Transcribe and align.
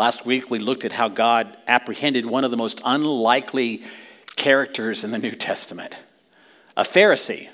Last 0.00 0.24
week, 0.24 0.48
we 0.48 0.58
looked 0.58 0.86
at 0.86 0.92
how 0.92 1.08
God 1.08 1.58
apprehended 1.66 2.24
one 2.24 2.42
of 2.42 2.50
the 2.50 2.56
most 2.56 2.80
unlikely 2.86 3.82
characters 4.34 5.04
in 5.04 5.10
the 5.10 5.18
New 5.18 5.32
Testament 5.32 5.94
a 6.74 6.84
Pharisee. 6.84 7.50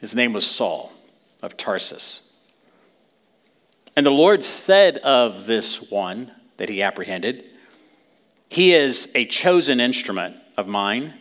His 0.00 0.16
name 0.16 0.32
was 0.32 0.44
Saul 0.44 0.92
of 1.40 1.56
Tarsus. 1.56 2.22
And 3.94 4.04
the 4.04 4.10
Lord 4.10 4.42
said 4.42 4.98
of 4.98 5.46
this 5.46 5.92
one 5.92 6.32
that 6.56 6.70
he 6.70 6.82
apprehended, 6.82 7.48
He 8.48 8.74
is 8.74 9.08
a 9.14 9.24
chosen 9.24 9.78
instrument 9.78 10.38
of 10.56 10.66
mine 10.66 11.14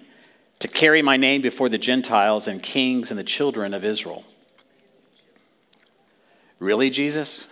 to 0.57 0.67
carry 0.67 1.03
my 1.03 1.17
name 1.17 1.43
before 1.43 1.69
the 1.69 1.77
Gentiles 1.77 2.47
and 2.47 2.63
kings 2.63 3.11
and 3.11 3.19
the 3.19 3.23
children 3.23 3.71
of 3.71 3.85
Israel. 3.85 4.25
Really, 6.57 6.89
Jesus? 6.89 7.47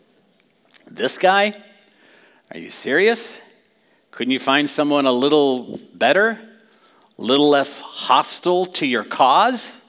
this 0.86 1.16
guy? 1.16 1.62
Are 2.52 2.58
you 2.58 2.70
serious? 2.70 3.38
Couldn't 4.12 4.30
you 4.30 4.38
find 4.38 4.68
someone 4.68 5.04
a 5.04 5.12
little 5.12 5.80
better, 5.94 6.40
a 7.18 7.22
little 7.22 7.48
less 7.48 7.80
hostile 7.80 8.66
to 8.66 8.86
your 8.86 9.02
cause? 9.02 9.82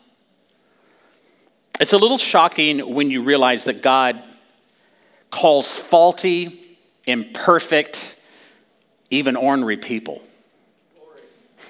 It's 1.80 1.94
a 1.94 1.98
little 1.98 2.18
shocking 2.18 2.80
when 2.96 3.12
you 3.12 3.22
realize 3.22 3.66
that 3.66 3.84
God 3.84 4.24
calls 5.30 5.78
faulty, 5.78 6.78
imperfect, 7.06 8.16
even 9.12 9.36
ornery 9.36 9.78
people. 9.78 10.24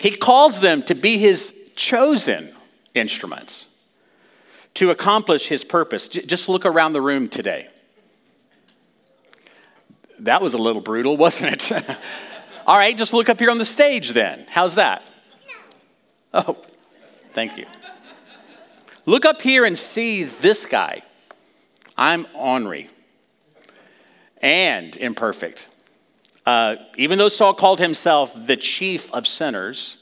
he 0.00 0.10
calls 0.18 0.60
them 0.60 0.82
to 0.82 0.94
be 0.94 1.18
his 1.18 1.54
chosen 1.76 2.52
instruments 2.94 3.66
to 4.74 4.90
accomplish 4.90 5.46
his 5.46 5.62
purpose. 5.62 6.08
Just 6.08 6.48
look 6.48 6.66
around 6.66 6.94
the 6.94 7.00
room 7.00 7.28
today. 7.28 7.68
That 10.20 10.40
was 10.42 10.54
a 10.54 10.58
little 10.58 10.82
brutal, 10.82 11.16
wasn't 11.26 11.70
it? 11.70 11.96
All 12.66 12.76
right, 12.76 12.96
just 12.96 13.12
look 13.12 13.28
up 13.28 13.38
here 13.38 13.50
on 13.50 13.58
the 13.58 13.64
stage 13.64 14.10
then. 14.10 14.46
How's 14.48 14.74
that? 14.74 15.02
Oh, 16.34 16.56
thank 17.32 17.56
you. 17.56 17.66
Look 19.06 19.24
up 19.24 19.40
here 19.40 19.64
and 19.64 19.78
see 19.78 20.24
this 20.24 20.66
guy. 20.66 21.02
I'm 21.96 22.26
ornery 22.34 22.90
and 24.42 24.96
imperfect. 24.96 25.68
Uh, 26.44 26.76
even 26.96 27.18
though 27.18 27.28
Saul 27.28 27.54
called 27.54 27.80
himself 27.80 28.32
the 28.34 28.56
chief 28.56 29.12
of 29.12 29.26
sinners, 29.26 29.98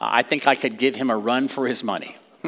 uh, 0.00 0.08
I 0.10 0.22
think 0.22 0.46
I 0.46 0.54
could 0.54 0.78
give 0.78 0.96
him 0.96 1.10
a 1.10 1.16
run 1.16 1.48
for 1.48 1.66
his 1.68 1.84
money. 1.84 2.16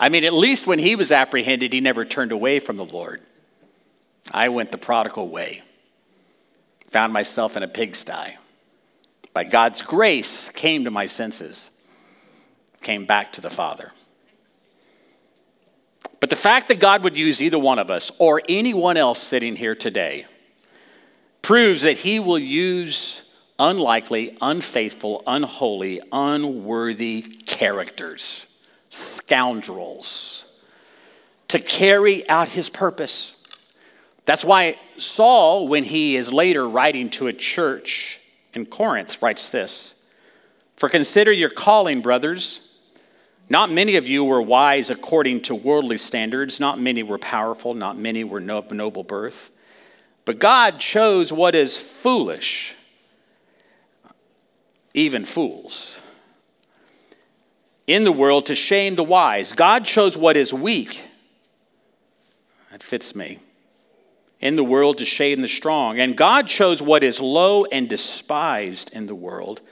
I 0.00 0.08
mean, 0.08 0.24
at 0.24 0.32
least 0.32 0.66
when 0.66 0.78
he 0.78 0.96
was 0.96 1.12
apprehended, 1.12 1.72
he 1.72 1.80
never 1.80 2.04
turned 2.04 2.32
away 2.32 2.58
from 2.58 2.76
the 2.76 2.84
Lord. 2.84 3.22
I 4.30 4.48
went 4.48 4.70
the 4.70 4.78
prodigal 4.78 5.28
way, 5.28 5.62
found 6.92 7.12
myself 7.12 7.56
in 7.56 7.62
a 7.62 7.68
pigsty. 7.68 8.36
By 9.32 9.44
God's 9.44 9.80
grace, 9.80 10.50
came 10.50 10.84
to 10.84 10.90
my 10.90 11.06
senses, 11.06 11.70
came 12.82 13.06
back 13.06 13.32
to 13.32 13.40
the 13.40 13.50
Father. 13.50 13.92
But 16.20 16.28
the 16.28 16.36
fact 16.36 16.68
that 16.68 16.78
God 16.78 17.02
would 17.02 17.16
use 17.16 17.40
either 17.40 17.58
one 17.58 17.78
of 17.78 17.90
us 17.90 18.12
or 18.18 18.42
anyone 18.48 18.96
else 18.96 19.20
sitting 19.20 19.56
here 19.56 19.74
today 19.74 20.26
proves 21.40 21.82
that 21.82 21.98
he 21.98 22.20
will 22.20 22.38
use 22.38 23.22
unlikely, 23.58 24.36
unfaithful, 24.40 25.22
unholy, 25.26 26.00
unworthy 26.12 27.22
characters, 27.22 28.46
scoundrels, 28.90 30.44
to 31.48 31.58
carry 31.58 32.28
out 32.28 32.50
his 32.50 32.68
purpose. 32.68 33.32
That's 34.24 34.44
why 34.44 34.76
Saul, 34.96 35.66
when 35.66 35.84
he 35.84 36.16
is 36.16 36.32
later 36.32 36.68
writing 36.68 37.10
to 37.10 37.26
a 37.26 37.32
church 37.32 38.20
in 38.54 38.66
Corinth, 38.66 39.20
writes 39.20 39.48
this 39.48 39.94
For 40.76 40.88
consider 40.88 41.32
your 41.32 41.50
calling, 41.50 42.00
brothers. 42.00 42.60
Not 43.48 43.70
many 43.70 43.96
of 43.96 44.08
you 44.08 44.24
were 44.24 44.40
wise 44.40 44.88
according 44.88 45.42
to 45.42 45.54
worldly 45.54 45.98
standards, 45.98 46.58
not 46.58 46.80
many 46.80 47.02
were 47.02 47.18
powerful, 47.18 47.74
not 47.74 47.98
many 47.98 48.24
were 48.24 48.40
of 48.48 48.70
noble 48.70 49.04
birth. 49.04 49.50
But 50.24 50.38
God 50.38 50.78
chose 50.78 51.32
what 51.32 51.54
is 51.54 51.76
foolish, 51.76 52.74
even 54.94 55.24
fools, 55.24 56.00
in 57.86 58.04
the 58.04 58.12
world 58.12 58.46
to 58.46 58.54
shame 58.54 58.94
the 58.94 59.04
wise. 59.04 59.52
God 59.52 59.84
chose 59.84 60.16
what 60.16 60.36
is 60.36 60.54
weak. 60.54 61.02
That 62.70 62.82
fits 62.82 63.14
me. 63.14 63.40
In 64.42 64.56
the 64.56 64.64
world 64.64 64.98
to 64.98 65.04
shame 65.04 65.40
the 65.40 65.48
strong. 65.48 65.98
And 65.98 66.16
God 66.16 66.48
chose 66.48 66.82
what 66.82 67.02
is 67.02 67.20
low 67.20 67.64
and 67.64 67.88
despised 67.88 68.90
in 68.92 69.06
the 69.06 69.14
world, 69.14 69.62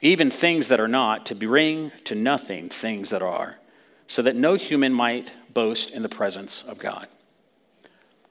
even 0.00 0.30
things 0.30 0.68
that 0.68 0.80
are 0.80 0.88
not, 0.88 1.26
to 1.26 1.34
bring 1.34 1.92
to 2.04 2.14
nothing 2.14 2.70
things 2.70 3.10
that 3.10 3.22
are, 3.22 3.58
so 4.08 4.22
that 4.22 4.34
no 4.34 4.54
human 4.54 4.92
might 4.92 5.34
boast 5.52 5.90
in 5.90 6.02
the 6.02 6.08
presence 6.08 6.64
of 6.66 6.78
God. 6.78 7.06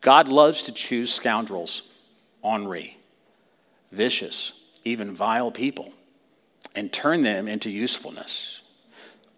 God 0.02 0.28
loves 0.28 0.64
to 0.64 0.72
choose 0.72 1.14
scoundrels, 1.14 1.84
ornery, 2.42 2.98
vicious, 3.92 4.54
even 4.84 5.14
vile 5.14 5.52
people, 5.52 5.94
and 6.76 6.92
turn 6.92 7.22
them 7.22 7.48
into 7.48 7.70
usefulness. 7.70 8.62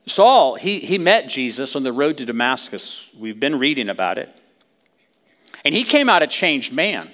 Saul, 0.06 0.56
he, 0.56 0.80
he 0.80 0.98
met 0.98 1.28
Jesus 1.28 1.76
on 1.76 1.84
the 1.84 1.94
road 1.94 2.18
to 2.18 2.26
Damascus. 2.26 3.10
We've 3.18 3.40
been 3.40 3.60
reading 3.60 3.90
about 3.90 4.18
it. 4.18 4.41
And 5.64 5.74
he 5.74 5.84
came 5.84 6.10
out 6.10 6.24
a 6.24 6.28
changed 6.28 6.74
man. 6.74 7.12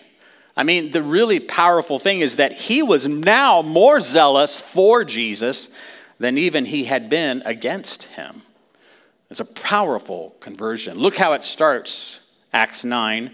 I 0.56 0.64
mean, 0.64 0.92
the 0.92 1.04
really 1.04 1.40
powerful 1.40 2.00
thing 2.00 2.22
is 2.22 2.38
that 2.38 2.52
he 2.52 2.82
was 2.82 3.08
now 3.08 3.62
more 3.62 4.00
zealous 4.00 4.60
for 4.60 5.04
Jesus 5.04 5.70
than 6.20 6.38
even 6.38 6.66
he 6.66 6.86
had 6.86 7.10
been 7.10 7.44
against 7.46 8.04
him. 8.04 8.42
It's 9.30 9.40
a 9.40 9.46
powerful 9.46 10.36
conversion. 10.40 10.98
Look 10.98 11.18
how 11.18 11.34
it 11.34 11.44
starts 11.44 12.22
Acts 12.54 12.84
9 12.84 13.32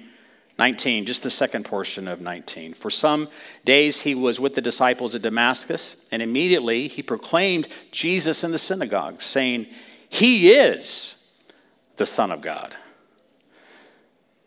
19, 0.60 1.06
just 1.06 1.24
the 1.24 1.32
second 1.32 1.66
portion 1.66 2.08
of 2.08 2.22
19. 2.22 2.76
For 2.76 2.92
some 2.92 3.28
days 3.66 4.02
he 4.02 4.14
was 4.14 4.40
with 4.40 4.54
the 4.54 4.62
disciples 4.62 5.16
at 5.16 5.24
Damascus, 5.24 5.96
and 6.12 6.22
immediately 6.22 6.88
he 6.88 7.02
proclaimed 7.02 7.68
Jesus 7.92 8.44
in 8.44 8.52
the 8.52 8.60
synagogue, 8.60 9.22
saying, 9.22 9.66
He 10.08 10.52
is 10.52 11.16
the 11.96 12.06
Son 12.06 12.32
of 12.32 12.42
God. 12.42 12.76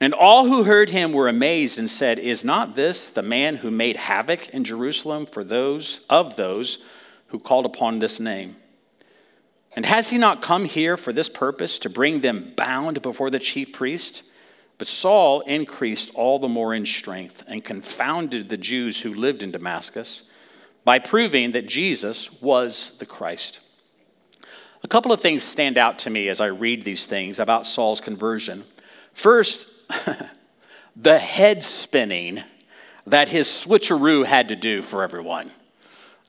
And 0.01 0.13
all 0.13 0.47
who 0.47 0.65
heard 0.65 0.91
him 0.91 1.13
were 1.13 1.29
amazed 1.29 1.79
and 1.79 1.89
said, 1.89 2.19
Is 2.19 2.45
not 2.45 2.77
this 2.77 3.09
the 3.09 3.23
man 3.23 3.57
who 3.57 3.71
made 3.71 3.97
havoc 3.97 4.49
in 4.51 4.63
Jerusalem 4.63 5.25
for 5.25 5.43
those 5.43 6.01
of 6.11 6.37
those 6.37 6.79
who 7.29 7.39
called 7.39 7.65
upon 7.65 7.99
this 7.99 8.21
name? 8.21 8.57
And 9.75 9.87
has 9.87 10.09
he 10.09 10.19
not 10.19 10.43
come 10.43 10.67
here 10.67 10.97
for 10.97 11.13
this 11.13 11.29
purpose, 11.29 11.79
to 11.81 11.91
bring 11.91 12.21
them 12.21 12.53
bound 12.57 13.03
before 13.03 13.31
the 13.31 13.39
chief 13.39 13.73
priest? 13.73 14.23
But 14.79 14.89
Saul 14.89 15.41
increased 15.41 16.11
all 16.15 16.39
the 16.39 16.49
more 16.49 16.75
in 16.75 16.85
strength 16.85 17.43
and 17.49 17.65
confounded 17.65 18.49
the 18.49 18.57
Jews 18.59 19.01
who 19.01 19.15
lived 19.15 19.43
in 19.43 19.51
Damascus 19.51 20.23
by 20.85 20.99
proving 20.99 21.53
that 21.53 21.67
Jesus 21.67 22.31
was 22.41 22.93
the 22.99 23.07
Christ. 23.07 23.61
A 24.83 24.89
couple 24.89 25.13
of 25.13 25.21
things 25.21 25.43
stand 25.43 25.79
out 25.79 25.99
to 26.01 26.11
me 26.11 26.29
as 26.29 26.41
I 26.41 26.47
read 26.47 26.85
these 26.85 27.07
things 27.07 27.39
about 27.39 27.67
Saul's 27.67 28.01
conversion. 28.01 28.65
First, 29.13 29.67
the 30.97 31.19
head 31.19 31.63
spinning 31.65 32.43
that 33.07 33.29
his 33.29 33.49
switcheroo 33.49 34.25
had 34.25 34.49
to 34.49 34.57
do 34.57 34.83
for 34.83 35.03
everyone. 35.03 35.53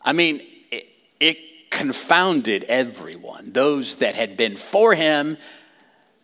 I 0.02 0.14
mean, 0.14 0.42
it, 0.72 0.88
it 1.20 1.72
confounded 1.72 2.66
everyone, 2.66 3.52
those 3.54 3.96
that 3.96 4.16
had 4.16 4.38
been 4.38 4.56
for 4.56 4.94
him 4.96 5.38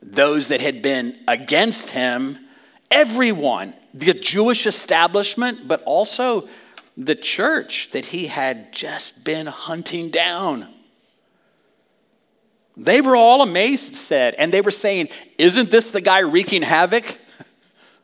those 0.04 0.50
that 0.50 0.62
had 0.62 0.82
been 0.82 1.18
against 1.28 1.92
him, 1.92 2.38
everyone, 2.92 3.74
the 3.94 4.13
Jewish 4.13 4.68
establishment, 4.68 5.68
but 5.68 5.81
also 5.84 6.48
the 6.98 7.16
church 7.16 7.90
that 7.92 8.07
he 8.07 8.28
had 8.28 8.74
just 8.74 9.24
been 9.24 9.48
hunting 9.48 10.10
down. 10.10 10.68
They 12.75 13.02
were 13.02 13.16
all 13.16 13.42
amazed, 13.42 13.96
said, 13.96 14.36
and 14.38 14.54
they 14.54 14.62
were 14.62 14.72
saying, 14.72 15.10
Isn't 15.38 15.72
this 15.72 15.92
the 15.92 16.02
guy 16.02 16.19
wreaking 16.19 16.63
havoc 16.63 17.18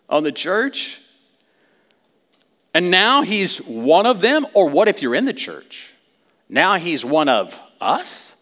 on 0.09 0.23
the 0.23 0.31
church? 0.31 1.01
And 2.73 2.91
now 2.91 3.21
he's 3.21 3.57
one 3.59 4.05
of 4.05 4.21
them? 4.21 4.45
Or 4.53 4.69
what 4.69 4.87
if 4.87 5.01
you're 5.01 5.15
in 5.15 5.25
the 5.25 5.33
church? 5.33 5.93
Now 6.49 6.75
he's 6.75 7.05
one 7.05 7.29
of 7.29 7.59
us? 7.79 8.35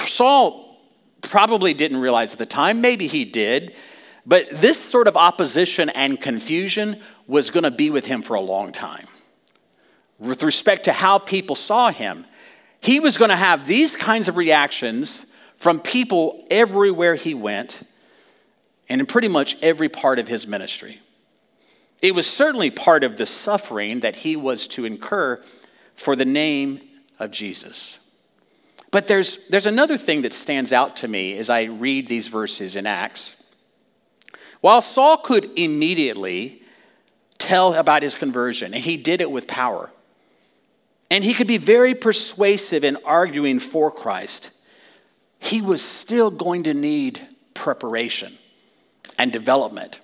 Saul 0.00 0.78
probably 1.20 1.74
didn't 1.74 1.98
realize 1.98 2.32
at 2.32 2.38
the 2.38 2.46
time, 2.46 2.80
maybe 2.80 3.06
he 3.06 3.24
did, 3.24 3.74
but 4.26 4.48
this 4.50 4.78
sort 4.78 5.08
of 5.08 5.16
opposition 5.16 5.88
and 5.90 6.20
confusion 6.20 7.00
was 7.26 7.50
going 7.50 7.64
to 7.64 7.70
be 7.70 7.90
with 7.90 8.06
him 8.06 8.22
for 8.22 8.34
a 8.34 8.40
long 8.40 8.72
time. 8.72 9.06
With 10.18 10.42
respect 10.42 10.84
to 10.84 10.92
how 10.92 11.18
people 11.18 11.56
saw 11.56 11.90
him, 11.90 12.26
he 12.80 13.00
was 13.00 13.16
going 13.16 13.30
to 13.30 13.36
have 13.36 13.66
these 13.66 13.96
kinds 13.96 14.28
of 14.28 14.36
reactions 14.36 15.26
from 15.56 15.80
people 15.80 16.44
everywhere 16.50 17.14
he 17.14 17.34
went. 17.34 17.82
And 18.88 19.00
in 19.00 19.06
pretty 19.06 19.28
much 19.28 19.56
every 19.62 19.88
part 19.88 20.18
of 20.18 20.28
his 20.28 20.46
ministry. 20.46 21.00
It 22.00 22.14
was 22.14 22.26
certainly 22.26 22.70
part 22.70 23.04
of 23.04 23.16
the 23.16 23.26
suffering 23.26 24.00
that 24.00 24.16
he 24.16 24.34
was 24.34 24.66
to 24.68 24.84
incur 24.84 25.42
for 25.94 26.16
the 26.16 26.24
name 26.24 26.80
of 27.18 27.30
Jesus. 27.30 27.98
But 28.90 29.08
there's, 29.08 29.38
there's 29.48 29.66
another 29.66 29.96
thing 29.96 30.22
that 30.22 30.32
stands 30.32 30.72
out 30.72 30.96
to 30.96 31.08
me 31.08 31.36
as 31.38 31.48
I 31.48 31.62
read 31.62 32.08
these 32.08 32.26
verses 32.26 32.76
in 32.76 32.86
Acts. 32.86 33.34
While 34.60 34.82
Saul 34.82 35.16
could 35.16 35.50
immediately 35.56 36.62
tell 37.38 37.74
about 37.74 38.02
his 38.02 38.14
conversion, 38.14 38.74
and 38.74 38.84
he 38.84 38.96
did 38.96 39.20
it 39.20 39.30
with 39.30 39.46
power, 39.46 39.90
and 41.10 41.24
he 41.24 41.34
could 41.34 41.46
be 41.46 41.56
very 41.56 41.94
persuasive 41.94 42.84
in 42.84 42.96
arguing 43.04 43.58
for 43.58 43.90
Christ, 43.90 44.50
he 45.38 45.60
was 45.60 45.82
still 45.82 46.30
going 46.30 46.64
to 46.64 46.74
need 46.74 47.20
preparation 47.54 48.38
and 49.22 49.30
development 49.30 50.00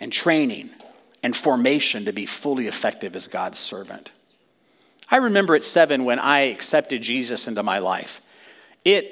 and 0.00 0.12
training 0.12 0.68
and 1.22 1.36
formation 1.36 2.04
to 2.04 2.12
be 2.12 2.26
fully 2.26 2.66
effective 2.66 3.14
as 3.14 3.28
God's 3.28 3.60
servant. 3.60 4.10
I 5.08 5.18
remember 5.18 5.54
at 5.54 5.62
seven 5.62 6.04
when 6.04 6.18
I 6.18 6.40
accepted 6.40 7.00
Jesus 7.00 7.46
into 7.46 7.62
my 7.62 7.78
life. 7.78 8.20
It, 8.84 9.06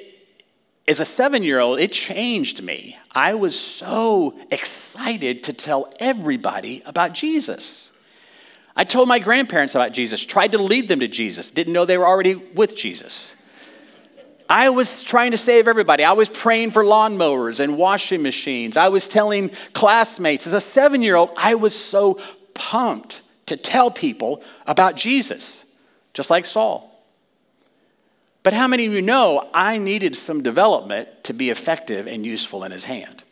as 0.89 0.99
a 0.99 1.05
seven 1.05 1.41
year 1.41 1.61
old, 1.61 1.79
it 1.79 1.93
changed 1.93 2.63
me. 2.63 2.97
I 3.13 3.33
was 3.35 3.57
so 3.57 4.37
excited 4.51 5.41
to 5.43 5.53
tell 5.53 5.89
everybody 6.01 6.83
about 6.85 7.13
Jesus. 7.13 7.93
I 8.75 8.83
told 8.83 9.07
my 9.07 9.19
grandparents 9.19 9.73
about 9.73 9.93
Jesus, 9.93 10.25
tried 10.25 10.51
to 10.51 10.57
lead 10.57 10.89
them 10.89 10.99
to 10.99 11.07
Jesus, 11.07 11.49
didn't 11.49 11.71
know 11.71 11.85
they 11.85 11.97
were 11.97 12.05
already 12.05 12.35
with 12.35 12.75
Jesus. 12.75 13.33
I 14.49 14.69
was 14.69 15.03
trying 15.03 15.31
to 15.31 15.37
save 15.37 15.67
everybody. 15.67 16.03
I 16.03 16.13
was 16.13 16.29
praying 16.29 16.71
for 16.71 16.83
lawnmowers 16.83 17.59
and 17.59 17.77
washing 17.77 18.21
machines. 18.21 18.77
I 18.77 18.89
was 18.89 19.07
telling 19.07 19.49
classmates. 19.73 20.45
As 20.45 20.53
a 20.53 20.59
seven 20.59 21.01
year 21.01 21.15
old, 21.15 21.31
I 21.37 21.55
was 21.55 21.75
so 21.75 22.19
pumped 22.53 23.21
to 23.47 23.57
tell 23.57 23.91
people 23.91 24.43
about 24.67 24.95
Jesus, 24.95 25.65
just 26.13 26.29
like 26.29 26.45
Saul. 26.45 26.91
But 28.43 28.53
how 28.53 28.67
many 28.67 28.85
of 28.85 28.93
you 28.93 29.01
know 29.01 29.49
I 29.53 29.79
needed 29.79 30.15
some 30.15 30.43
development 30.43 31.23
to 31.23 31.33
be 31.33 31.49
effective 31.49 32.05
and 32.05 32.23
useful 32.23 32.63
in 32.63 32.71
his 32.71 32.85
hand? 32.85 33.23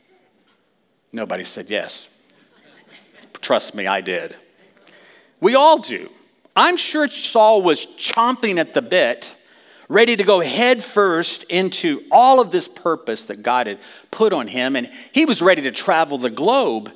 Nobody 1.11 1.43
said 1.43 1.69
yes. 1.69 2.09
Trust 3.39 3.75
me, 3.75 3.85
I 3.85 4.01
did. 4.01 4.35
We 5.39 5.53
all 5.53 5.77
do. 5.77 6.09
I'm 6.55 6.77
sure 6.77 7.07
Saul 7.07 7.61
was 7.61 7.85
chomping 7.85 8.57
at 8.57 8.73
the 8.73 8.81
bit 8.81 9.35
ready 9.89 10.15
to 10.15 10.23
go 10.23 10.39
headfirst 10.39 11.43
into 11.43 12.03
all 12.11 12.39
of 12.39 12.51
this 12.51 12.67
purpose 12.67 13.25
that 13.25 13.43
God 13.43 13.67
had 13.67 13.79
put 14.11 14.33
on 14.33 14.47
him. 14.47 14.75
And 14.75 14.89
he 15.11 15.25
was 15.25 15.41
ready 15.41 15.61
to 15.63 15.71
travel 15.71 16.17
the 16.17 16.29
globe. 16.29 16.91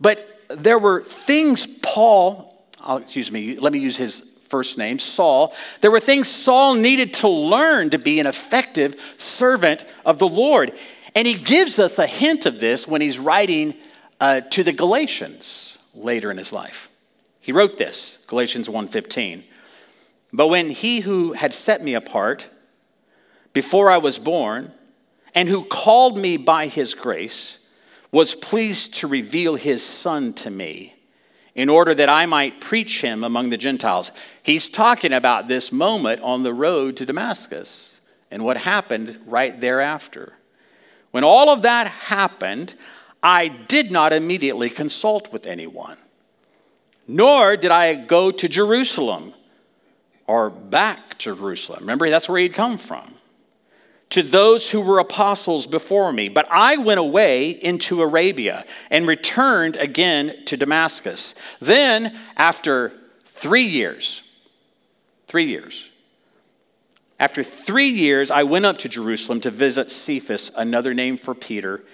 But 0.00 0.42
there 0.48 0.78
were 0.78 1.02
things 1.02 1.66
Paul, 1.82 2.66
oh, 2.84 2.98
excuse 2.98 3.30
me, 3.30 3.56
let 3.56 3.72
me 3.72 3.78
use 3.78 3.96
his 3.96 4.24
first 4.48 4.78
name, 4.78 4.98
Saul. 4.98 5.54
There 5.80 5.90
were 5.90 6.00
things 6.00 6.28
Saul 6.28 6.74
needed 6.74 7.12
to 7.14 7.28
learn 7.28 7.90
to 7.90 7.98
be 7.98 8.18
an 8.20 8.26
effective 8.26 8.96
servant 9.16 9.84
of 10.04 10.18
the 10.18 10.28
Lord. 10.28 10.72
And 11.14 11.26
he 11.26 11.34
gives 11.34 11.78
us 11.78 11.98
a 11.98 12.06
hint 12.06 12.46
of 12.46 12.60
this 12.60 12.86
when 12.86 13.00
he's 13.00 13.18
writing 13.18 13.74
uh, 14.20 14.40
to 14.50 14.62
the 14.64 14.72
Galatians 14.72 15.78
later 15.94 16.30
in 16.30 16.38
his 16.38 16.52
life. 16.52 16.88
He 17.40 17.52
wrote 17.52 17.78
this, 17.78 18.18
Galatians 18.26 18.68
1:15. 18.68 19.42
But 20.32 20.48
when 20.48 20.70
he 20.70 21.00
who 21.00 21.32
had 21.32 21.54
set 21.54 21.82
me 21.82 21.94
apart 21.94 22.48
before 23.52 23.90
I 23.90 23.98
was 23.98 24.18
born, 24.18 24.72
and 25.34 25.48
who 25.48 25.64
called 25.64 26.18
me 26.18 26.36
by 26.36 26.66
his 26.66 26.94
grace, 26.94 27.58
was 28.10 28.34
pleased 28.34 28.94
to 28.94 29.06
reveal 29.06 29.56
his 29.56 29.84
son 29.84 30.32
to 30.34 30.50
me 30.50 30.94
in 31.54 31.68
order 31.68 31.94
that 31.94 32.08
I 32.08 32.24
might 32.26 32.60
preach 32.60 33.00
him 33.02 33.24
among 33.24 33.50
the 33.50 33.56
Gentiles. 33.56 34.10
He's 34.42 34.68
talking 34.68 35.12
about 35.12 35.48
this 35.48 35.72
moment 35.72 36.20
on 36.22 36.42
the 36.42 36.54
road 36.54 36.96
to 36.96 37.06
Damascus 37.06 38.00
and 38.30 38.44
what 38.44 38.58
happened 38.58 39.18
right 39.26 39.60
thereafter. 39.60 40.34
When 41.10 41.24
all 41.24 41.50
of 41.50 41.62
that 41.62 41.86
happened, 41.86 42.74
I 43.22 43.48
did 43.48 43.90
not 43.90 44.12
immediately 44.12 44.70
consult 44.70 45.32
with 45.32 45.46
anyone, 45.46 45.96
nor 47.06 47.56
did 47.56 47.70
I 47.70 47.94
go 47.94 48.30
to 48.30 48.48
Jerusalem 48.48 49.34
or 50.28 50.50
back 50.50 51.16
to 51.18 51.34
Jerusalem. 51.34 51.80
Remember, 51.80 52.08
that's 52.10 52.28
where 52.28 52.38
he'd 52.38 52.52
come 52.52 52.78
from. 52.78 53.14
To 54.10 54.22
those 54.22 54.70
who 54.70 54.80
were 54.80 54.98
apostles 54.98 55.66
before 55.66 56.12
me. 56.12 56.28
But 56.28 56.46
I 56.50 56.76
went 56.76 57.00
away 57.00 57.50
into 57.50 58.00
Arabia 58.02 58.64
and 58.90 59.08
returned 59.08 59.76
again 59.76 60.44
to 60.46 60.56
Damascus. 60.56 61.34
Then, 61.60 62.16
after 62.36 62.92
three 63.24 63.64
years, 63.64 64.22
three 65.26 65.46
years, 65.46 65.90
after 67.18 67.42
three 67.42 67.88
years, 67.88 68.30
I 68.30 68.44
went 68.44 68.66
up 68.66 68.78
to 68.78 68.88
Jerusalem 68.88 69.40
to 69.40 69.50
visit 69.50 69.90
Cephas, 69.90 70.50
another 70.54 70.94
name 70.94 71.16
for 71.16 71.34
Peter, 71.34 71.84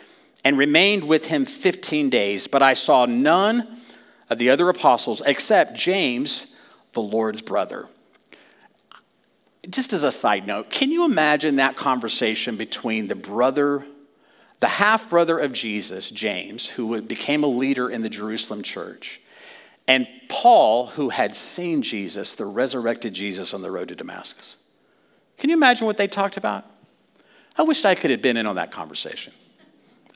and 0.44 0.58
remained 0.58 1.04
with 1.04 1.26
him 1.26 1.46
15 1.46 2.10
days. 2.10 2.46
But 2.46 2.62
I 2.62 2.74
saw 2.74 3.06
none 3.06 3.80
of 4.28 4.38
the 4.38 4.50
other 4.50 4.68
apostles 4.68 5.22
except 5.24 5.74
James, 5.74 6.46
the 6.92 7.02
Lord's 7.02 7.40
brother 7.40 7.88
just 9.70 9.92
as 9.92 10.02
a 10.02 10.10
side 10.10 10.46
note, 10.46 10.70
can 10.70 10.90
you 10.90 11.04
imagine 11.04 11.56
that 11.56 11.76
conversation 11.76 12.56
between 12.56 13.08
the 13.08 13.14
brother, 13.14 13.84
the 14.60 14.68
half 14.68 15.08
brother 15.08 15.38
of 15.38 15.52
Jesus, 15.52 16.10
James, 16.10 16.66
who 16.66 17.00
became 17.00 17.42
a 17.44 17.48
leader 17.48 17.88
in 17.88 18.02
the 18.02 18.08
Jerusalem 18.08 18.62
church, 18.62 19.20
and 19.86 20.06
Paul, 20.28 20.86
who 20.86 21.10
had 21.10 21.34
seen 21.34 21.82
Jesus, 21.82 22.34
the 22.34 22.46
resurrected 22.46 23.12
Jesus, 23.14 23.52
on 23.52 23.62
the 23.62 23.70
road 23.70 23.88
to 23.88 23.94
Damascus? 23.94 24.56
Can 25.38 25.50
you 25.50 25.56
imagine 25.56 25.86
what 25.86 25.98
they 25.98 26.08
talked 26.08 26.36
about? 26.36 26.64
I 27.56 27.62
wish 27.62 27.84
I 27.84 27.94
could 27.94 28.10
have 28.10 28.22
been 28.22 28.36
in 28.36 28.46
on 28.46 28.56
that 28.56 28.70
conversation. 28.70 29.32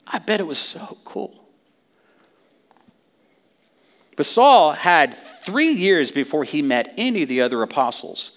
I 0.06 0.18
bet 0.18 0.40
it 0.40 0.46
was 0.46 0.58
so 0.58 0.96
cool. 1.04 1.44
But 4.16 4.26
Saul 4.26 4.72
had 4.72 5.14
three 5.14 5.70
years 5.70 6.10
before 6.10 6.42
he 6.42 6.60
met 6.60 6.92
any 6.96 7.22
of 7.22 7.28
the 7.28 7.40
other 7.40 7.62
apostles. 7.62 8.32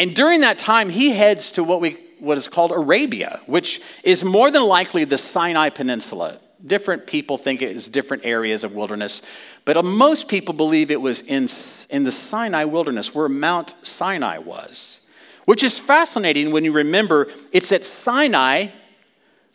And 0.00 0.16
during 0.16 0.40
that 0.40 0.56
time, 0.56 0.88
he 0.88 1.10
heads 1.10 1.50
to 1.50 1.62
what, 1.62 1.82
we, 1.82 1.98
what 2.20 2.38
is 2.38 2.48
called 2.48 2.72
Arabia, 2.72 3.42
which 3.44 3.82
is 4.02 4.24
more 4.24 4.50
than 4.50 4.62
likely 4.62 5.04
the 5.04 5.18
Sinai 5.18 5.68
Peninsula. 5.68 6.38
Different 6.66 7.06
people 7.06 7.36
think 7.36 7.60
it 7.60 7.76
is 7.76 7.86
different 7.86 8.24
areas 8.24 8.64
of 8.64 8.72
wilderness, 8.72 9.20
but 9.66 9.84
most 9.84 10.26
people 10.26 10.54
believe 10.54 10.90
it 10.90 11.02
was 11.02 11.20
in, 11.20 11.48
in 11.90 12.04
the 12.04 12.12
Sinai 12.12 12.64
wilderness 12.64 13.14
where 13.14 13.28
Mount 13.28 13.74
Sinai 13.82 14.38
was, 14.38 15.00
which 15.44 15.62
is 15.62 15.78
fascinating 15.78 16.50
when 16.50 16.64
you 16.64 16.72
remember 16.72 17.28
it's 17.52 17.70
at 17.70 17.84
Sinai 17.84 18.68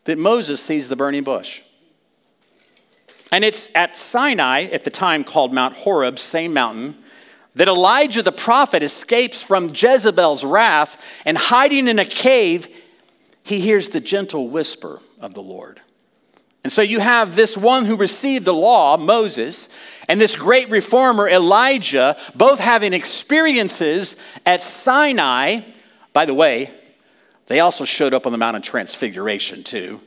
that 0.04 0.20
Moses 0.20 0.62
sees 0.62 0.90
the 0.90 0.96
burning 0.96 1.24
bush. 1.24 1.62
And 3.32 3.44
it's 3.44 3.72
at 3.74 3.98
Sinai, 3.98 4.66
at 4.66 4.84
the 4.84 4.92
time 4.92 5.24
called 5.24 5.52
Mount 5.52 5.76
Horeb, 5.78 6.20
same 6.20 6.54
mountain, 6.54 6.98
that 7.56 7.68
Elijah 7.68 8.22
the 8.22 8.32
prophet 8.32 8.84
escapes 8.84 9.42
from 9.42 9.72
Jezebel's 9.74 10.44
wrath 10.44 11.02
and 11.26 11.38
hiding 11.38 11.88
in 11.88 12.00
a 12.00 12.06
cave, 12.06 12.68
he 13.44 13.60
hears 13.60 13.90
the 13.90 14.00
gentle 14.00 14.50
whisper 14.50 15.00
of 15.20 15.34
the 15.34 15.42
Lord. 15.42 15.82
And 16.64 16.72
so 16.72 16.82
you 16.82 17.00
have 17.00 17.36
this 17.36 17.56
one 17.56 17.86
who 17.86 17.96
received 17.96 18.44
the 18.44 18.54
law, 18.54 18.98
Moses, 18.98 19.70
and 20.10 20.20
this 20.20 20.36
great 20.36 20.70
reformer, 20.72 21.30
Elijah, 21.30 22.18
both 22.34 22.60
having 22.60 22.92
experiences 22.92 24.16
at 24.46 24.62
Sinai. 24.62 25.62
By 26.12 26.26
the 26.26 26.34
way, 26.34 26.72
they 27.48 27.60
also 27.60 27.86
showed 27.86 28.16
up 28.16 28.26
on 28.26 28.32
the 28.32 28.40
Mount 28.40 28.58
of 28.58 28.64
Transfiguration, 28.64 29.64
too. 29.64 30.02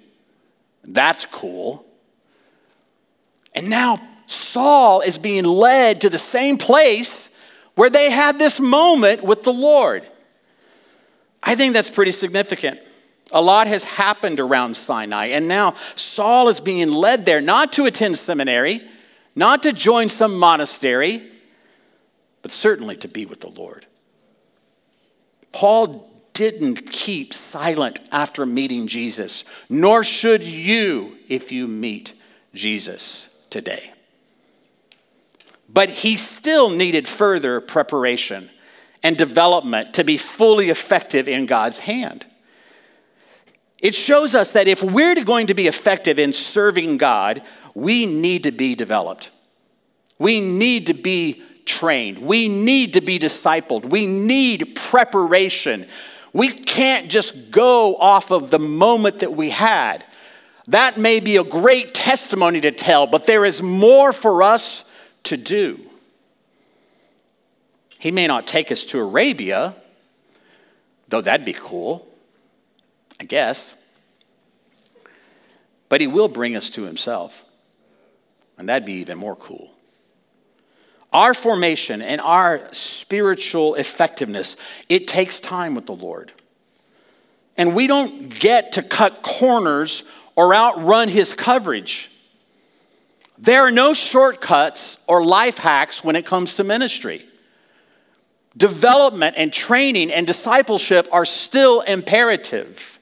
That's 0.83 1.25
cool. 1.27 1.87
And 3.55 3.71
now 3.71 4.01
Saul 4.27 5.01
is 5.01 5.17
being 5.17 5.45
led 5.45 6.01
to 6.01 6.11
the 6.11 6.19
same 6.19 6.59
place 6.59 7.28
where 7.79 7.91
they 7.91 8.11
had 8.11 8.41
this 8.41 8.59
moment 8.59 9.23
with 9.23 9.45
the 9.45 9.53
Lord. 9.53 10.05
I 11.41 11.55
think 11.55 11.75
that's 11.75 11.89
pretty 11.89 12.11
significant. 12.11 12.81
A 13.31 13.41
lot 13.41 13.69
has 13.69 13.85
happened 13.85 14.41
around 14.41 14.77
Sinai, 14.77 15.27
and 15.27 15.47
now 15.47 15.77
Saul 15.95 16.49
is 16.49 16.59
being 16.59 16.91
led 16.91 17.25
there 17.25 17.41
not 17.41 17.73
to 17.75 17.87
attend 17.87 18.17
seminary, 18.17 18.83
not 19.37 19.63
to 19.63 19.73
join 19.73 20.09
some 20.09 20.37
monastery, 20.37 21.23
but 22.43 22.51
certainly 22.51 22.97
to 22.97 23.07
be 23.07 23.25
with 23.25 23.43
the 23.43 23.51
Lord. 23.51 23.87
Paul 25.53 26.11
didn't 26.33 26.91
keep 26.91 27.33
silent 27.33 28.01
after 28.11 28.45
meeting 28.45 28.89
Jesus, 28.89 29.45
nor 29.69 30.03
should 30.03 30.43
you 30.43 31.17
if 31.29 31.53
you 31.53 31.69
meet 31.69 32.13
Jesus 32.53 33.29
today. 33.51 33.93
But 35.69 35.91
he 35.91 36.17
still 36.17 36.71
needed 36.71 37.07
further 37.07 37.61
preparation 37.61 38.51
and 39.03 39.17
development 39.17 39.95
to 39.95 40.05
be 40.05 40.17
fully 40.17 40.71
effective 40.71 41.29
in 41.29 41.47
God's 41.47 41.81
hand. 41.81 42.27
It 43.79 43.95
shows 43.95 44.35
us 44.35 44.53
that 44.53 44.67
if 44.67 44.83
we're 44.83 45.15
going 45.25 45.47
to 45.49 45.55
be 45.55 45.69
effective 45.69 46.19
in 46.19 46.33
serving 46.33 46.99
God, 46.99 47.43
we 47.75 48.07
need 48.07 48.43
to 48.45 48.51
be 48.51 48.75
developed. 48.75 49.31
We 50.19 50.41
need 50.41 50.89
to 50.89 50.95
be 50.95 51.43
trained. 51.65 52.19
We 52.19 52.49
need 52.49 52.95
to 52.95 53.01
be 53.01 53.19
discipled. 53.19 53.85
We 53.85 54.07
need 54.07 54.75
preparation. 54.75 55.87
We 56.33 56.49
can't 56.49 57.09
just 57.09 57.51
go 57.51 57.95
off 57.97 58.33
of 58.33 58.51
the 58.51 58.59
moment 58.59 59.21
that 59.21 59.35
we 59.35 59.51
had. 59.51 60.05
That 60.67 60.99
may 60.99 61.21
be 61.21 61.37
a 61.37 61.45
great 61.45 61.95
testimony 61.95 62.61
to 62.63 62.73
tell, 62.73 63.07
but 63.07 63.27
there 63.27 63.45
is 63.45 63.63
more 63.63 64.13
for 64.13 64.43
us 64.43 64.83
to 65.29 65.37
do. 65.37 65.81
He 67.99 68.11
may 68.11 68.27
not 68.27 68.47
take 68.47 68.71
us 68.71 68.85
to 68.87 69.01
Arabia, 69.01 69.75
though 71.09 71.21
that'd 71.21 71.47
be 71.47 71.53
cool, 71.53 72.07
I 73.21 73.25
guess. 73.25 73.75
But 75.89 76.01
he 76.01 76.07
will 76.07 76.29
bring 76.29 76.55
us 76.55 76.69
to 76.71 76.83
himself, 76.83 77.45
and 78.57 78.69
that'd 78.69 78.87
be 78.87 78.95
even 78.95 79.19
more 79.19 79.37
cool. 79.37 79.73
Our 81.13 81.33
formation 81.33 82.03
and 82.03 82.21
our 82.21 82.69
spiritual 82.73 83.75
effectiveness, 83.75 84.57
it 84.89 85.09
takes 85.09 85.41
time 85.41 85.75
with 85.75 85.87
the 85.87 85.95
Lord. 85.95 86.33
And 87.57 87.75
we 87.75 87.87
don't 87.87 88.29
get 88.39 88.73
to 88.73 88.83
cut 88.83 89.23
corners 89.23 90.05
or 90.37 90.55
outrun 90.55 91.09
his 91.09 91.33
coverage. 91.33 92.11
There 93.39 93.63
are 93.63 93.71
no 93.71 93.95
shortcuts 93.95 94.99
or 95.07 95.25
life 95.25 95.59
hacks 95.59 96.03
when 96.03 96.17
it 96.17 96.27
comes 96.27 96.55
to 96.55 96.65
ministry. 96.65 97.25
Development 98.57 99.37
and 99.39 99.53
training 99.53 100.11
and 100.11 100.27
discipleship 100.27 101.09
are 101.13 101.25
still 101.25 101.83
imperative. 101.83 102.99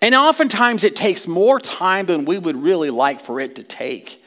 And 0.00 0.14
oftentimes 0.14 0.84
it 0.84 0.94
takes 0.94 1.26
more 1.26 1.58
time 1.58 2.06
than 2.06 2.24
we 2.24 2.38
would 2.38 2.62
really 2.62 2.90
like 2.90 3.20
for 3.20 3.40
it 3.40 3.56
to 3.56 3.64
take. 3.64 4.22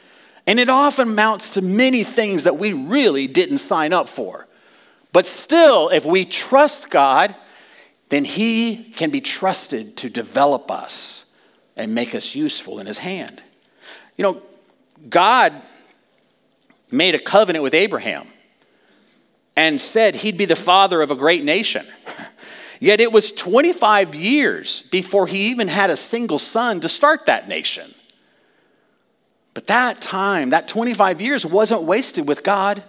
And 0.45 0.59
it 0.59 0.69
often 0.69 1.09
amounts 1.09 1.51
to 1.53 1.61
many 1.61 2.03
things 2.03 2.43
that 2.43 2.57
we 2.57 2.73
really 2.73 3.27
didn't 3.27 3.59
sign 3.59 3.93
up 3.93 4.09
for. 4.09 4.47
But 5.13 5.25
still, 5.25 5.87
if 5.89 6.05
we 6.05 6.25
trust 6.25 6.89
God, 6.89 7.35
then 8.09 8.25
He 8.25 8.91
can 8.95 9.11
be 9.11 9.21
trusted 9.21 9.95
to 9.97 10.09
develop 10.09 10.69
us 10.69 11.25
and 11.77 11.95
make 11.95 12.13
us 12.13 12.35
useful 12.35 12.79
in 12.79 12.87
His 12.87 12.97
hand. 12.97 13.43
You 14.21 14.33
know, 14.33 14.41
God 15.09 15.59
made 16.91 17.15
a 17.15 17.19
covenant 17.19 17.63
with 17.63 17.73
Abraham 17.73 18.27
and 19.55 19.81
said 19.81 20.17
he'd 20.17 20.37
be 20.37 20.45
the 20.45 20.55
father 20.55 21.01
of 21.01 21.09
a 21.09 21.15
great 21.15 21.43
nation. 21.43 21.87
Yet 22.79 23.01
it 23.01 23.11
was 23.11 23.31
25 23.31 24.13
years 24.13 24.83
before 24.83 25.25
he 25.25 25.47
even 25.47 25.69
had 25.69 25.89
a 25.89 25.95
single 25.95 26.37
son 26.37 26.81
to 26.81 26.87
start 26.87 27.25
that 27.25 27.47
nation. 27.47 27.95
But 29.55 29.65
that 29.65 30.01
time, 30.01 30.51
that 30.51 30.67
25 30.67 31.19
years, 31.19 31.43
wasn't 31.43 31.81
wasted 31.81 32.27
with 32.27 32.43
God. 32.43 32.83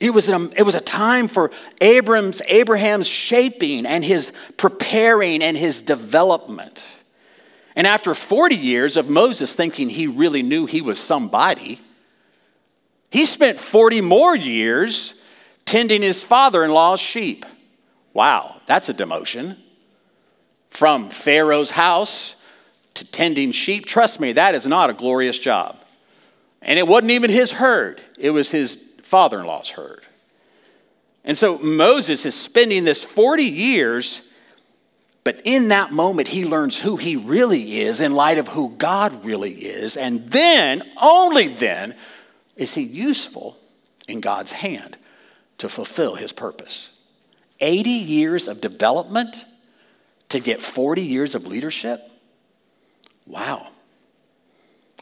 It 0.00 0.10
was, 0.10 0.28
a, 0.28 0.50
it 0.54 0.64
was 0.64 0.74
a 0.74 0.80
time 0.80 1.28
for 1.28 1.50
Abram's, 1.80 2.42
Abraham's 2.46 3.08
shaping 3.08 3.86
and 3.86 4.04
his 4.04 4.32
preparing 4.58 5.42
and 5.42 5.56
his 5.56 5.80
development. 5.80 7.01
And 7.74 7.86
after 7.86 8.14
40 8.14 8.54
years 8.54 8.96
of 8.96 9.08
Moses 9.08 9.54
thinking 9.54 9.88
he 9.88 10.06
really 10.06 10.42
knew 10.42 10.66
he 10.66 10.80
was 10.80 11.00
somebody, 11.00 11.80
he 13.10 13.24
spent 13.24 13.58
40 13.58 14.00
more 14.00 14.34
years 14.34 15.14
tending 15.64 16.02
his 16.02 16.22
father 16.24 16.64
in 16.64 16.70
law's 16.70 17.00
sheep. 17.00 17.44
Wow, 18.14 18.60
that's 18.66 18.88
a 18.88 18.94
demotion. 18.94 19.56
From 20.70 21.08
Pharaoh's 21.08 21.70
house 21.70 22.36
to 22.94 23.10
tending 23.10 23.52
sheep. 23.52 23.86
Trust 23.86 24.20
me, 24.20 24.32
that 24.32 24.54
is 24.54 24.66
not 24.66 24.90
a 24.90 24.94
glorious 24.94 25.38
job. 25.38 25.78
And 26.60 26.78
it 26.78 26.86
wasn't 26.86 27.10
even 27.12 27.30
his 27.30 27.52
herd, 27.52 28.00
it 28.18 28.30
was 28.30 28.50
his 28.50 28.82
father 29.02 29.40
in 29.40 29.46
law's 29.46 29.70
herd. 29.70 30.06
And 31.24 31.38
so 31.38 31.58
Moses 31.58 32.26
is 32.26 32.34
spending 32.34 32.84
this 32.84 33.04
40 33.04 33.44
years, 33.44 34.22
but 35.24 35.40
in 35.44 35.68
that 35.68 35.92
moment, 35.92 36.28
he 36.28 36.44
learns 36.44 36.80
who 36.80 36.96
he 36.96 37.14
really 37.16 37.80
is 37.80 38.00
in 38.00 38.14
light 38.14 38.38
of 38.38 38.48
who 38.48 38.70
God 38.70 39.24
really 39.24 39.52
is. 39.52 39.96
And 39.96 40.30
then, 40.30 40.82
only 41.00 41.48
then, 41.48 41.94
is 42.56 42.74
he 42.74 42.82
useful 42.82 43.56
in 44.08 44.20
God's 44.20 44.52
hand 44.52 44.96
to 45.58 45.68
fulfill 45.68 46.16
his 46.16 46.32
purpose. 46.32 46.88
80 47.60 47.90
years 47.90 48.48
of 48.48 48.60
development 48.60 49.44
to 50.30 50.40
get 50.40 50.60
40 50.60 51.02
years 51.02 51.36
of 51.36 51.46
leadership? 51.46 52.10
Wow. 53.24 53.68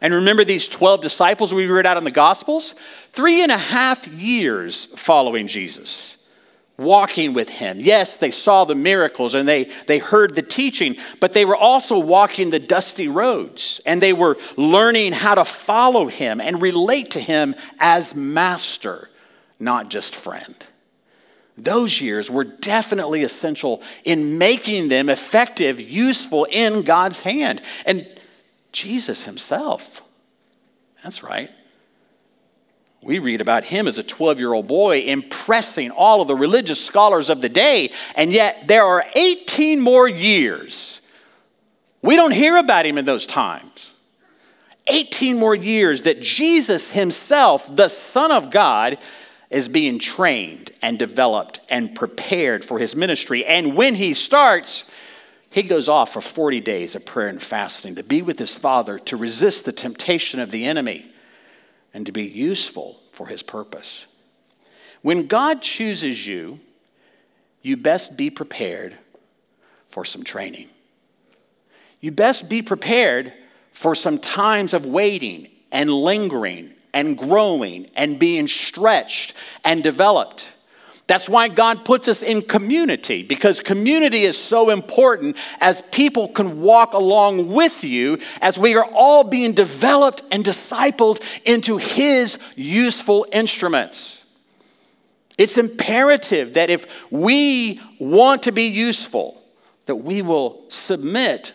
And 0.02 0.12
remember 0.12 0.44
these 0.44 0.68
12 0.68 1.00
disciples 1.00 1.54
we 1.54 1.66
read 1.66 1.86
out 1.86 1.96
in 1.96 2.04
the 2.04 2.10
Gospels? 2.10 2.74
Three 3.12 3.42
and 3.42 3.52
a 3.52 3.58
half 3.58 4.06
years 4.08 4.86
following 4.96 5.46
Jesus, 5.46 6.16
walking 6.80 7.34
with 7.34 7.49
him. 7.50 7.78
Yes, 7.78 8.16
they 8.16 8.30
saw 8.30 8.64
the 8.64 8.75
miracles 8.75 9.34
and 9.34 9.46
they, 9.46 9.70
they 9.87 9.99
heard 9.99 10.34
the 10.34 10.42
teaching, 10.42 10.96
but 11.20 11.34
they 11.34 11.44
were 11.44 11.56
also 11.56 11.99
walking 11.99 12.50
the 12.50 12.58
dusty 12.58 13.06
roads 13.06 13.80
and 13.84 14.02
they 14.02 14.14
were 14.14 14.38
learning 14.56 15.12
how 15.12 15.34
to 15.34 15.44
follow 15.44 16.06
him 16.06 16.40
and 16.40 16.62
relate 16.62 17.10
to 17.12 17.20
him 17.20 17.54
as 17.78 18.14
master, 18.14 19.10
not 19.58 19.90
just 19.90 20.16
friend. 20.16 20.66
Those 21.58 22.00
years 22.00 22.30
were 22.30 22.44
definitely 22.44 23.22
essential 23.22 23.82
in 24.02 24.38
making 24.38 24.88
them 24.88 25.10
effective, 25.10 25.78
useful 25.78 26.46
in 26.46 26.80
God's 26.82 27.18
hand. 27.18 27.60
And 27.84 28.08
Jesus 28.72 29.25
himself. 29.25 30.02
That's 31.02 31.22
right. 31.22 31.50
We 33.02 33.19
read 33.19 33.40
about 33.40 33.64
him 33.64 33.88
as 33.88 33.99
a 33.99 34.02
12 34.02 34.38
year 34.38 34.52
old 34.52 34.66
boy 34.66 35.00
impressing 35.00 35.90
all 35.90 36.21
of 36.21 36.28
the 36.28 36.37
religious 36.37 36.85
scholars 36.85 37.30
of 37.30 37.40
the 37.40 37.49
day, 37.49 37.92
and 38.14 38.33
yet 38.33 38.69
there 38.69 38.85
are 38.85 39.04
18 39.14 39.80
more 39.80 40.09
years. 40.09 41.00
We 42.02 42.16
don't 42.16 42.33
hear 42.33 42.57
about 42.57 42.87
him 42.87 42.99
in 42.99 43.04
those 43.04 43.26
times. 43.26 43.92
18 44.87 45.38
more 45.38 45.54
years 45.54 46.02
that 46.02 46.21
Jesus 46.21 46.90
himself, 46.90 47.75
the 47.75 47.88
Son 47.88 48.33
of 48.33 48.50
God, 48.50 48.99
is 49.50 49.69
being 49.69 49.99
trained 49.99 50.71
and 50.80 50.99
developed 50.99 51.61
and 51.69 51.95
prepared 51.95 52.64
for 52.64 52.78
his 52.78 52.95
ministry. 52.95 53.45
And 53.45 53.76
when 53.76 53.97
he 53.97 54.14
starts, 54.14 54.85
he 55.50 55.62
goes 55.62 55.88
off 55.88 56.12
for 56.12 56.21
40 56.21 56.61
days 56.61 56.95
of 56.95 57.04
prayer 57.04 57.28
and 57.28 57.42
fasting 57.42 57.97
to 57.97 58.02
be 58.02 58.23
with 58.23 58.38
his 58.38 58.54
father, 58.54 58.99
to 59.00 59.16
resist 59.16 59.64
the 59.64 59.73
temptation 59.73 60.38
of 60.38 60.50
the 60.50 60.64
enemy, 60.64 61.10
and 61.92 62.06
to 62.06 62.12
be 62.12 62.25
useful 62.25 63.00
for 63.12 63.26
his 63.26 63.42
purpose. 63.42 64.06
When 65.02 65.26
God 65.26 65.62
chooses 65.62 66.26
you, 66.26 66.61
you 67.62 67.76
best 67.76 68.16
be 68.16 68.30
prepared 68.30 68.97
for 69.88 70.04
some 70.04 70.23
training. 70.23 70.68
You 72.00 72.12
best 72.12 72.49
be 72.49 72.62
prepared 72.62 73.32
for 73.73 73.94
some 73.94 74.18
times 74.18 74.73
of 74.73 74.87
waiting 74.87 75.49
and 75.70 75.90
lingering 75.90 76.70
and 76.92 77.16
growing 77.16 77.90
and 77.94 78.18
being 78.18 78.49
stretched 78.49 79.35
and 79.64 79.82
developed. 79.82 80.52
That's 81.11 81.29
why 81.29 81.49
God 81.49 81.85
puts 81.85 82.07
us 82.07 82.23
in 82.23 82.40
community, 82.40 83.25
because 83.25 83.59
community 83.59 84.23
is 84.23 84.38
so 84.38 84.71
important 84.71 85.37
as 85.59 85.83
people 85.90 86.29
can 86.29 86.61
walk 86.61 86.95
along 86.95 87.49
with 87.49 87.83
you 87.83 88.21
as 88.40 88.61
we 88.61 88.76
are 88.76 88.85
all 88.85 89.25
being 89.25 89.52
developed 89.52 90.23
and 90.31 90.45
discipled 90.45 91.21
into 91.45 91.79
His 91.79 92.38
useful 92.55 93.26
instruments. 93.33 94.23
It's 95.37 95.59
imperative 95.59 96.55
that 96.55 96.71
if 96.71 96.87
we 97.11 97.81
want 97.99 98.45
to 98.45 98.52
be 98.52 98.67
useful, 98.67 99.43
that 99.87 99.97
we 99.97 100.23
will 100.23 100.62
submit 100.69 101.55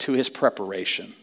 to 0.00 0.12
His 0.12 0.28
preparation. 0.28 1.14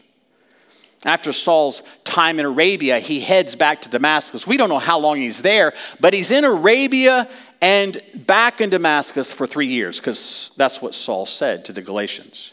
After 1.04 1.32
Saul's 1.32 1.84
time 2.02 2.40
in 2.40 2.44
Arabia, 2.44 2.98
he 2.98 3.20
heads 3.20 3.54
back 3.54 3.82
to 3.82 3.88
Damascus. 3.88 4.48
We 4.48 4.56
don't 4.56 4.68
know 4.68 4.80
how 4.80 4.98
long 4.98 5.20
he's 5.20 5.42
there, 5.42 5.72
but 6.00 6.12
he's 6.12 6.32
in 6.32 6.42
Arabia 6.44 7.28
and 7.60 8.00
back 8.26 8.60
in 8.60 8.70
Damascus 8.70 9.32
for 9.32 9.46
three 9.46 9.66
years, 9.66 9.98
because 9.98 10.50
that's 10.56 10.80
what 10.80 10.94
Saul 10.94 11.26
said 11.26 11.64
to 11.66 11.72
the 11.72 11.82
Galatians. 11.82 12.52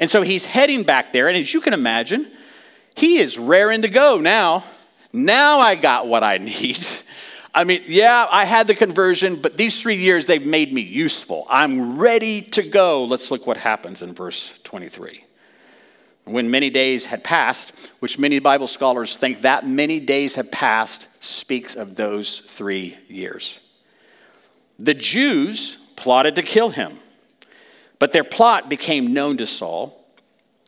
And 0.00 0.10
so 0.10 0.22
he's 0.22 0.44
heading 0.44 0.82
back 0.82 1.12
there, 1.12 1.28
and 1.28 1.36
as 1.36 1.52
you 1.52 1.60
can 1.60 1.74
imagine, 1.74 2.30
he 2.96 3.18
is 3.18 3.38
raring 3.38 3.82
to 3.82 3.88
go 3.88 4.18
now. 4.18 4.64
Now 5.12 5.60
I 5.60 5.74
got 5.74 6.06
what 6.06 6.24
I 6.24 6.38
need. 6.38 6.86
I 7.54 7.62
mean, 7.64 7.84
yeah, 7.86 8.26
I 8.30 8.46
had 8.46 8.66
the 8.66 8.74
conversion, 8.74 9.36
but 9.36 9.56
these 9.56 9.80
three 9.80 9.96
years, 9.96 10.26
they've 10.26 10.44
made 10.44 10.72
me 10.72 10.80
useful. 10.80 11.46
I'm 11.48 11.98
ready 11.98 12.42
to 12.42 12.62
go. 12.62 13.04
Let's 13.04 13.30
look 13.30 13.46
what 13.46 13.58
happens 13.58 14.02
in 14.02 14.12
verse 14.12 14.52
23. 14.64 15.24
When 16.24 16.50
many 16.50 16.70
days 16.70 17.04
had 17.04 17.22
passed, 17.22 17.72
which 18.00 18.18
many 18.18 18.38
Bible 18.40 18.66
scholars 18.66 19.16
think 19.16 19.42
that 19.42 19.66
many 19.66 20.00
days 20.00 20.34
have 20.34 20.50
passed, 20.50 21.06
speaks 21.20 21.76
of 21.76 21.94
those 21.94 22.40
three 22.40 22.96
years. 23.08 23.60
The 24.78 24.94
Jews 24.94 25.78
plotted 25.96 26.36
to 26.36 26.42
kill 26.42 26.70
him, 26.70 26.98
But 27.98 28.12
their 28.12 28.24
plot 28.24 28.68
became 28.68 29.12
known 29.12 29.36
to 29.38 29.46
Saul, 29.46 30.04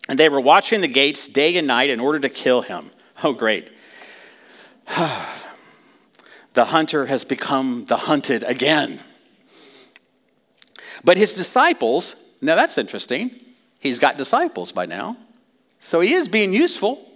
and 0.09 0.19
they 0.19 0.29
were 0.29 0.41
watching 0.41 0.81
the 0.81 0.89
gates 0.89 1.27
day 1.27 1.57
and 1.57 1.67
night 1.67 1.91
in 1.91 2.01
order 2.01 2.21
to 2.21 2.29
kill 2.29 2.63
him. 2.63 2.91
Oh, 3.23 3.33
great. 3.33 3.71
the 6.55 6.67
hunter 6.67 7.07
has 7.07 7.25
become 7.25 7.85
the 7.87 7.97
hunted 7.97 8.45
again. 8.45 9.01
But 11.05 11.19
his 11.19 11.33
disciples, 11.33 12.17
now 12.41 12.55
that's 12.55 12.79
interesting. 12.79 13.33
He's 13.79 13.99
got 13.99 14.17
disciples 14.17 14.73
by 14.73 14.87
now. 14.87 15.17
So 15.81 16.01
he 16.01 16.15
is 16.15 16.29
being 16.29 16.53
useful. 16.53 17.07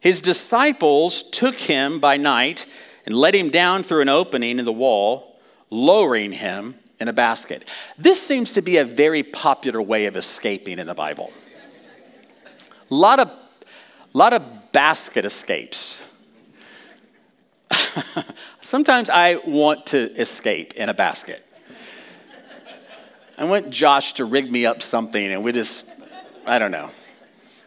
His 0.00 0.20
disciples 0.20 1.22
took 1.30 1.60
him 1.60 1.98
by 1.98 2.16
night 2.16 2.66
and 3.06 3.14
let 3.14 3.34
him 3.34 3.48
down 3.48 3.82
through 3.82 4.02
an 4.02 4.08
opening 4.08 4.58
in 4.58 4.64
the 4.64 4.72
wall, 4.72 5.33
lowering 5.70 6.32
him 6.32 6.76
in 7.00 7.08
a 7.08 7.12
basket. 7.12 7.68
This 7.98 8.22
seems 8.22 8.52
to 8.52 8.62
be 8.62 8.76
a 8.76 8.84
very 8.84 9.22
popular 9.22 9.82
way 9.82 10.06
of 10.06 10.16
escaping 10.16 10.78
in 10.78 10.86
the 10.86 10.94
Bible. 10.94 11.32
A 12.90 12.94
lot 12.94 13.18
of, 13.18 13.30
lot 14.12 14.32
of 14.32 14.72
basket 14.72 15.24
escapes. 15.24 16.02
Sometimes 18.60 19.10
I 19.10 19.36
want 19.36 19.86
to 19.86 20.12
escape 20.16 20.74
in 20.74 20.88
a 20.88 20.94
basket. 20.94 21.44
I 23.36 23.44
want 23.44 23.70
Josh 23.70 24.14
to 24.14 24.24
rig 24.24 24.50
me 24.50 24.64
up 24.64 24.80
something 24.80 25.32
and 25.32 25.42
we 25.42 25.52
just, 25.52 25.86
I 26.46 26.58
don't 26.58 26.70
know. 26.70 26.90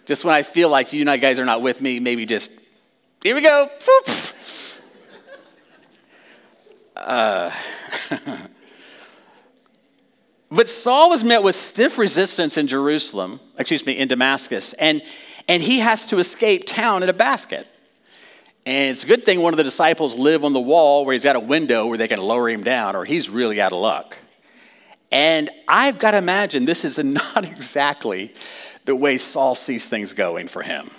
Just 0.06 0.24
when 0.24 0.34
I 0.34 0.44
feel 0.44 0.70
like 0.70 0.94
you 0.94 1.02
and 1.02 1.10
I 1.10 1.18
guys 1.18 1.40
are 1.40 1.46
not 1.46 1.62
with 1.62 1.82
me, 1.82 2.00
maybe 2.00 2.26
just, 2.26 2.52
here 3.22 3.36
we 3.36 3.42
go. 3.42 3.70
Uh, 6.98 7.52
but 10.52 10.70
Saul 10.70 11.14
is 11.14 11.24
met 11.24 11.44
with 11.44 11.56
stiff 11.56 11.98
resistance 11.98 12.58
in 12.58 12.68
Jerusalem, 12.68 13.40
excuse 13.58 13.86
me, 13.86 13.94
in 13.94 14.08
Damascus, 14.08 14.74
and, 14.74 15.02
and 15.48 15.62
he 15.62 15.80
has 15.80 16.06
to 16.06 16.18
escape 16.18 16.66
town 16.66 17.04
in 17.04 17.10
a 17.10 17.14
basket. 17.14 17.68
And 18.66 18.92
it's 18.92 19.04
a 19.04 19.08
good 19.08 19.26
thing 19.26 19.42
one 19.42 19.54
of 19.54 19.58
the 19.58 19.64
disciples 19.64 20.16
live 20.16 20.44
on 20.44 20.54
the 20.54 20.60
wall 20.60 21.06
where 21.06 21.14
he's 21.14 21.24
got 21.24 21.38
a 21.38 21.40
window 21.40 21.86
where 21.86 21.98
they 21.98 22.08
can 22.08 22.20
lower 22.20 22.50
him 22.50 22.64
down, 22.64 22.96
or 22.96 23.06
he's 23.06 23.30
really 23.30 23.62
out 23.62 23.72
of 23.72 23.80
luck. 23.80 24.18
And 25.12 25.50
I've 25.68 26.00
got 26.00 26.12
to 26.12 26.18
imagine 26.18 26.66
this 26.66 26.84
is 26.84 26.98
not 27.04 27.46
exactly 27.46 28.34
the 28.86 28.96
way 28.96 29.18
Saul 29.18 29.56
sees 29.56 29.88
things 29.88 30.14
going 30.14 30.48
for 30.48 30.64
him. 30.64 30.90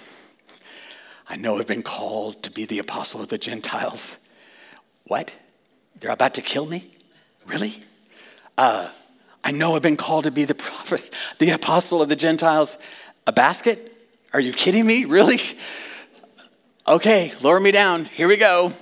I 1.28 1.36
know 1.36 1.58
I've 1.58 1.66
been 1.66 1.82
called 1.82 2.42
to 2.44 2.50
be 2.50 2.64
the 2.64 2.78
apostle 2.78 3.20
of 3.20 3.28
the 3.28 3.36
Gentiles. 3.36 4.16
What? 5.04 5.34
They're 6.00 6.10
about 6.10 6.34
to 6.34 6.42
kill 6.42 6.66
me? 6.66 6.90
Really? 7.46 7.82
Uh, 8.56 8.90
I 9.42 9.50
know 9.50 9.74
I've 9.76 9.82
been 9.82 9.96
called 9.96 10.24
to 10.24 10.30
be 10.30 10.44
the 10.44 10.54
prophet, 10.54 11.12
the 11.38 11.50
apostle 11.50 12.02
of 12.02 12.08
the 12.08 12.16
Gentiles. 12.16 12.76
A 13.26 13.32
basket? 13.32 13.94
Are 14.32 14.40
you 14.40 14.52
kidding 14.52 14.86
me? 14.86 15.04
Really? 15.04 15.40
Okay, 16.86 17.32
lower 17.42 17.60
me 17.60 17.70
down. 17.70 18.06
Here 18.06 18.28
we 18.28 18.36
go. 18.36 18.72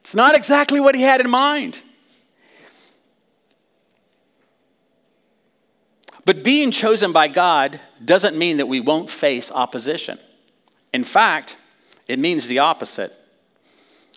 It's 0.00 0.14
not 0.14 0.34
exactly 0.34 0.80
what 0.80 0.94
he 0.94 1.02
had 1.02 1.20
in 1.20 1.28
mind. 1.28 1.82
But 6.24 6.44
being 6.44 6.70
chosen 6.70 7.12
by 7.12 7.28
God 7.28 7.80
doesn't 8.04 8.36
mean 8.36 8.58
that 8.58 8.66
we 8.66 8.80
won't 8.80 9.10
face 9.10 9.50
opposition. 9.50 10.18
In 10.92 11.02
fact, 11.04 11.56
it 12.06 12.18
means 12.18 12.46
the 12.46 12.60
opposite. 12.60 13.19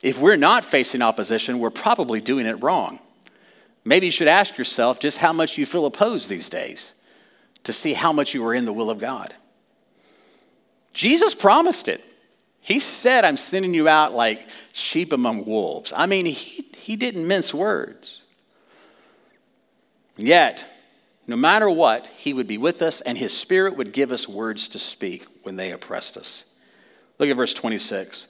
If 0.03 0.19
we're 0.19 0.35
not 0.35 0.65
facing 0.65 1.01
opposition, 1.01 1.59
we're 1.59 1.69
probably 1.69 2.19
doing 2.19 2.45
it 2.45 2.61
wrong. 2.61 2.99
Maybe 3.85 4.07
you 4.07 4.11
should 4.11 4.27
ask 4.27 4.57
yourself 4.57 4.99
just 4.99 5.17
how 5.17 5.31
much 5.31 5.57
you 5.57 5.65
feel 5.65 5.85
opposed 5.85 6.27
these 6.27 6.49
days 6.49 6.93
to 7.63 7.71
see 7.71 7.93
how 7.93 8.11
much 8.11 8.33
you 8.33 8.45
are 8.45 8.53
in 8.53 8.65
the 8.65 8.73
will 8.73 8.89
of 8.89 8.99
God. 8.99 9.33
Jesus 10.93 11.33
promised 11.33 11.87
it. 11.87 12.03
He 12.59 12.81
said, 12.81 13.23
I'm 13.23 13.37
sending 13.37 13.73
you 13.73 13.87
out 13.87 14.13
like 14.13 14.47
sheep 14.73 15.13
among 15.13 15.45
wolves. 15.45 15.93
I 15.95 16.05
mean, 16.05 16.25
he, 16.25 16.65
he 16.75 16.97
didn't 16.97 17.25
mince 17.25 17.53
words. 17.53 18.21
Yet, 20.17 20.67
no 21.27 21.37
matter 21.37 21.69
what, 21.69 22.07
he 22.07 22.33
would 22.33 22.47
be 22.47 22.57
with 22.57 22.81
us 22.81 22.99
and 23.01 23.17
his 23.17 23.35
spirit 23.35 23.77
would 23.77 23.93
give 23.93 24.11
us 24.11 24.27
words 24.27 24.67
to 24.69 24.79
speak 24.79 25.25
when 25.43 25.55
they 25.55 25.71
oppressed 25.71 26.17
us. 26.17 26.43
Look 27.19 27.29
at 27.29 27.37
verse 27.37 27.53
26. 27.53 28.27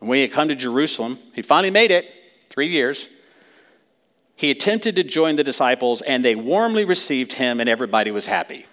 When 0.00 0.16
he 0.16 0.22
had 0.22 0.32
come 0.32 0.48
to 0.48 0.54
Jerusalem, 0.54 1.18
he 1.34 1.42
finally 1.42 1.70
made 1.70 1.90
it, 1.90 2.20
three 2.50 2.68
years. 2.68 3.08
He 4.36 4.50
attempted 4.50 4.94
to 4.96 5.02
join 5.02 5.36
the 5.36 5.44
disciples, 5.44 6.00
and 6.02 6.24
they 6.24 6.36
warmly 6.36 6.84
received 6.84 7.34
him, 7.34 7.60
and 7.60 7.68
everybody 7.68 8.10
was 8.10 8.26
happy. 8.26 8.66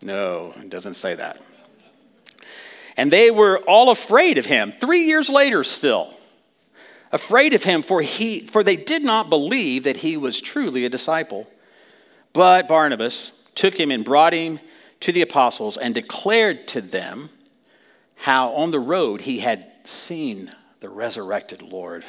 No, 0.00 0.52
it 0.56 0.68
doesn't 0.70 0.94
say 0.94 1.14
that. 1.14 1.40
And 2.96 3.12
they 3.12 3.30
were 3.30 3.58
all 3.58 3.90
afraid 3.90 4.38
of 4.38 4.46
him, 4.46 4.72
three 4.72 5.04
years 5.04 5.30
later 5.30 5.62
still. 5.62 6.18
Afraid 7.12 7.54
of 7.54 7.64
him, 7.64 7.82
for, 7.82 8.02
he, 8.02 8.40
for 8.40 8.64
they 8.64 8.76
did 8.76 9.04
not 9.04 9.30
believe 9.30 9.84
that 9.84 9.98
he 9.98 10.16
was 10.16 10.40
truly 10.40 10.84
a 10.84 10.88
disciple. 10.88 11.48
But 12.32 12.66
Barnabas 12.66 13.32
took 13.54 13.78
him 13.78 13.90
and 13.90 14.04
brought 14.04 14.32
him 14.32 14.58
to 15.00 15.12
the 15.12 15.22
apostles 15.22 15.76
and 15.76 15.94
declared 15.94 16.66
to 16.68 16.80
them 16.80 17.30
how 18.16 18.52
on 18.54 18.70
the 18.70 18.80
road 18.80 19.22
he 19.22 19.40
had 19.40 19.71
seen 19.86 20.52
the 20.80 20.88
resurrected 20.88 21.62
Lord, 21.62 22.04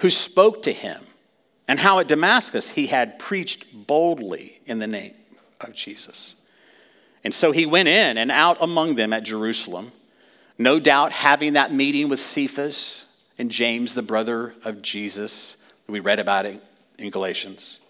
who 0.00 0.10
spoke 0.10 0.62
to 0.64 0.72
him, 0.72 1.02
and 1.66 1.80
how 1.80 1.98
at 1.98 2.08
Damascus 2.08 2.70
he 2.70 2.88
had 2.88 3.18
preached 3.18 3.66
boldly 3.72 4.60
in 4.66 4.78
the 4.78 4.86
name 4.86 5.14
of 5.60 5.72
Jesus. 5.72 6.34
And 7.22 7.32
so 7.34 7.52
he 7.52 7.64
went 7.64 7.88
in 7.88 8.18
and 8.18 8.30
out 8.30 8.58
among 8.60 8.96
them 8.96 9.12
at 9.12 9.22
Jerusalem, 9.22 9.92
no 10.58 10.78
doubt 10.78 11.12
having 11.12 11.54
that 11.54 11.72
meeting 11.72 12.08
with 12.08 12.20
Cephas 12.20 13.06
and 13.38 13.50
James, 13.50 13.94
the 13.94 14.02
brother 14.02 14.54
of 14.62 14.82
Jesus. 14.82 15.56
We 15.88 16.00
read 16.00 16.20
about 16.20 16.46
it 16.46 16.62
in 16.98 17.10
Galatians. 17.10 17.80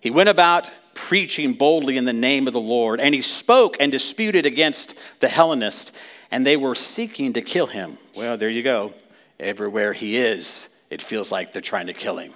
He 0.00 0.10
went 0.10 0.28
about 0.28 0.72
preaching 0.94 1.52
boldly 1.54 1.96
in 1.96 2.04
the 2.04 2.12
name 2.12 2.46
of 2.46 2.52
the 2.52 2.60
Lord, 2.60 2.98
and 2.98 3.14
he 3.14 3.20
spoke 3.20 3.76
and 3.78 3.92
disputed 3.92 4.44
against 4.44 4.94
the 5.20 5.28
Hellenists 5.28 5.92
and 6.32 6.46
they 6.46 6.56
were 6.56 6.74
seeking 6.74 7.34
to 7.34 7.42
kill 7.42 7.66
him. 7.66 7.98
Well, 8.14 8.36
there 8.36 8.50
you 8.50 8.62
go. 8.62 8.94
Everywhere 9.40 9.92
he 9.92 10.16
is, 10.16 10.68
it 10.90 11.00
feels 11.00 11.32
like 11.32 11.52
they're 11.52 11.62
trying 11.62 11.86
to 11.86 11.92
kill 11.92 12.18
him. 12.18 12.34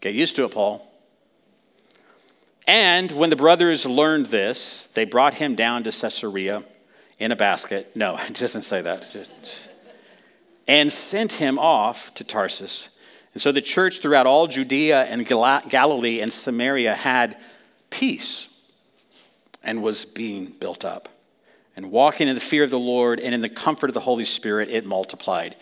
Get 0.00 0.14
used 0.14 0.36
to 0.36 0.44
it, 0.44 0.52
Paul. 0.52 0.86
And 2.66 3.10
when 3.12 3.30
the 3.30 3.36
brothers 3.36 3.86
learned 3.86 4.26
this, 4.26 4.88
they 4.94 5.04
brought 5.04 5.34
him 5.34 5.54
down 5.54 5.84
to 5.84 5.90
Caesarea 5.90 6.62
in 7.18 7.32
a 7.32 7.36
basket. 7.36 7.96
No, 7.96 8.16
it 8.28 8.34
doesn't 8.34 8.62
say 8.62 8.82
that. 8.82 9.10
Just, 9.10 9.70
and 10.66 10.92
sent 10.92 11.32
him 11.32 11.58
off 11.58 12.14
to 12.14 12.24
Tarsus. 12.24 12.90
And 13.34 13.40
so 13.40 13.52
the 13.52 13.60
church 13.60 14.00
throughout 14.00 14.26
all 14.26 14.46
Judea 14.46 15.04
and 15.04 15.26
Galilee 15.26 16.20
and 16.20 16.32
Samaria 16.32 16.94
had 16.94 17.36
peace 17.90 18.48
and 19.62 19.82
was 19.82 20.04
being 20.04 20.46
built 20.46 20.84
up 20.84 21.08
and 21.78 21.92
walking 21.92 22.26
in 22.26 22.34
the 22.34 22.40
fear 22.40 22.64
of 22.64 22.70
the 22.70 22.78
Lord 22.78 23.20
and 23.20 23.32
in 23.32 23.40
the 23.40 23.48
comfort 23.48 23.88
of 23.88 23.94
the 23.94 24.00
Holy 24.00 24.24
Spirit, 24.24 24.68
it 24.68 24.84
multiplied. 24.84 25.54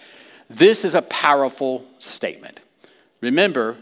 This 0.49 0.83
is 0.83 0.95
a 0.95 1.03
powerful 1.03 1.85
statement. 1.99 2.61
Remember 3.21 3.77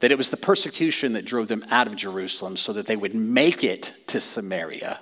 that 0.00 0.12
it 0.12 0.18
was 0.18 0.28
the 0.28 0.36
persecution 0.36 1.14
that 1.14 1.24
drove 1.24 1.48
them 1.48 1.64
out 1.70 1.86
of 1.86 1.96
Jerusalem 1.96 2.58
so 2.58 2.74
that 2.74 2.84
they 2.84 2.94
would 2.94 3.14
make 3.14 3.64
it 3.64 3.94
to 4.08 4.20
Samaria 4.20 5.00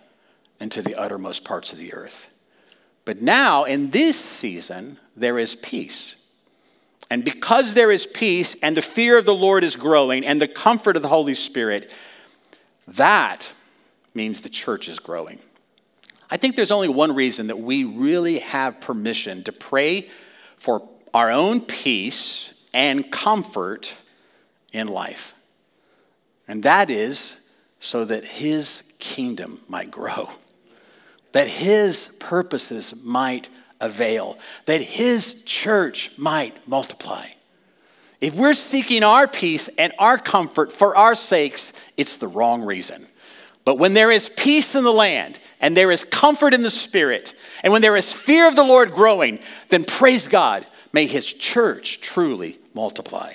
and 0.61 0.71
to 0.71 0.81
the 0.81 0.95
uttermost 0.95 1.43
parts 1.43 1.73
of 1.73 1.81
the 1.81 1.93
earth. 1.93 2.29
But 3.05 3.21
now, 3.21 3.65
in 3.65 3.91
this 3.91 4.17
season, 4.17 5.01
there 5.17 5.41
is 5.41 5.57
peace. 5.57 6.15
And 7.11 7.25
because 7.25 7.75
there 7.75 7.91
is 7.91 8.07
peace 8.07 8.55
and 8.63 8.77
the 8.77 8.81
fear 8.81 9.19
of 9.19 9.25
the 9.25 9.35
Lord 9.35 9.65
is 9.65 9.75
growing 9.75 10.25
and 10.25 10.41
the 10.41 10.47
comfort 10.47 10.95
of 10.95 11.03
the 11.03 11.09
Holy 11.09 11.35
Spirit, 11.35 11.93
that 12.87 13.51
means 14.15 14.43
the 14.43 14.49
church 14.49 14.89
is 14.89 15.01
growing. 15.01 15.41
I 16.31 16.37
think 16.37 16.57
there's 16.57 16.71
only 16.71 16.89
one 16.89 17.15
reason 17.15 17.47
that 17.49 17.59
we 17.59 17.85
really 17.85 18.41
have 18.41 18.81
permission 18.81 19.45
to 19.45 19.53
pray 19.53 20.09
for 20.57 20.89
our 21.15 21.31
own 21.31 21.61
peace 21.61 22.53
and 22.75 23.11
comfort 23.11 23.95
in 24.73 24.89
life. 24.89 25.35
And 26.49 26.63
that 26.63 26.91
is 26.91 27.37
so 27.81 28.05
that 28.05 28.25
His 28.25 28.83
kingdom 28.99 29.61
might 29.69 29.91
grow, 29.91 30.31
that 31.33 31.49
His 31.49 32.11
purposes 32.19 32.95
might 33.03 33.49
avail, 33.81 34.39
that 34.65 34.83
His 34.83 35.43
church 35.45 36.11
might 36.17 36.67
multiply. 36.67 37.29
If 38.21 38.35
we're 38.35 38.55
seeking 38.55 39.03
our 39.03 39.29
peace 39.29 39.69
and 39.79 39.93
our 39.99 40.19
comfort 40.19 40.73
for 40.73 40.97
our 40.97 41.15
sakes, 41.15 41.73
it's 41.97 42.17
the 42.17 42.29
wrong 42.29 42.63
reason. 42.63 43.07
But 43.67 43.79
when 43.79 43.95
there 43.95 44.13
is 44.13 44.29
peace 44.29 44.77
in 44.77 44.85
the 44.85 44.93
land, 44.93 45.41
and 45.61 45.77
there 45.77 45.91
is 45.91 46.05
comfort 46.05 46.55
in 46.55 46.63
the 46.63 46.71
Spirit, 46.71 47.35
and 47.65 47.73
when 47.73 47.83
there 47.83 47.97
is 47.97 48.13
fear 48.13 48.47
of 48.47 48.55
the 48.55 48.63
Lord 48.63 48.93
growing, 48.93 49.41
then 49.71 49.85
praise 49.85 50.29
God, 50.29 50.65
may 50.93 51.07
his 51.07 51.27
church 51.27 52.01
truly 52.01 52.61
multiply. 52.75 53.35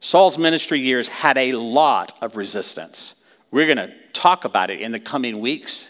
Saul's 0.00 0.38
ministry 0.38 0.80
years 0.80 1.06
had 1.06 1.38
a 1.38 1.52
lot 1.52 2.18
of 2.20 2.36
resistance. 2.36 3.14
We're 3.52 3.72
going 3.72 3.88
to 3.88 3.94
talk 4.12 4.44
about 4.44 4.70
it 4.70 4.80
in 4.80 4.90
the 4.90 4.98
coming 4.98 5.38
weeks. 5.38 5.88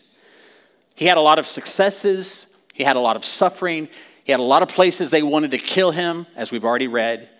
He 0.95 1.07
had 1.07 1.16
a 1.16 1.23
lot 1.23 1.38
of 1.38 1.47
successes, 1.47 2.49
he 2.75 2.85
had 2.85 2.97
a 2.97 3.01
lot 3.01 3.16
of 3.16 3.25
suffering, 3.25 3.88
he 4.25 4.33
had 4.33 4.40
a 4.40 4.45
lot 4.45 4.62
of 4.62 4.68
places 4.68 5.09
they 5.09 5.23
wanted 5.23 5.53
to 5.53 5.59
kill 5.59 5.92
him, 5.92 6.27
as 6.37 6.53
we've 6.53 6.66
already 6.66 6.87
read. 6.87 7.31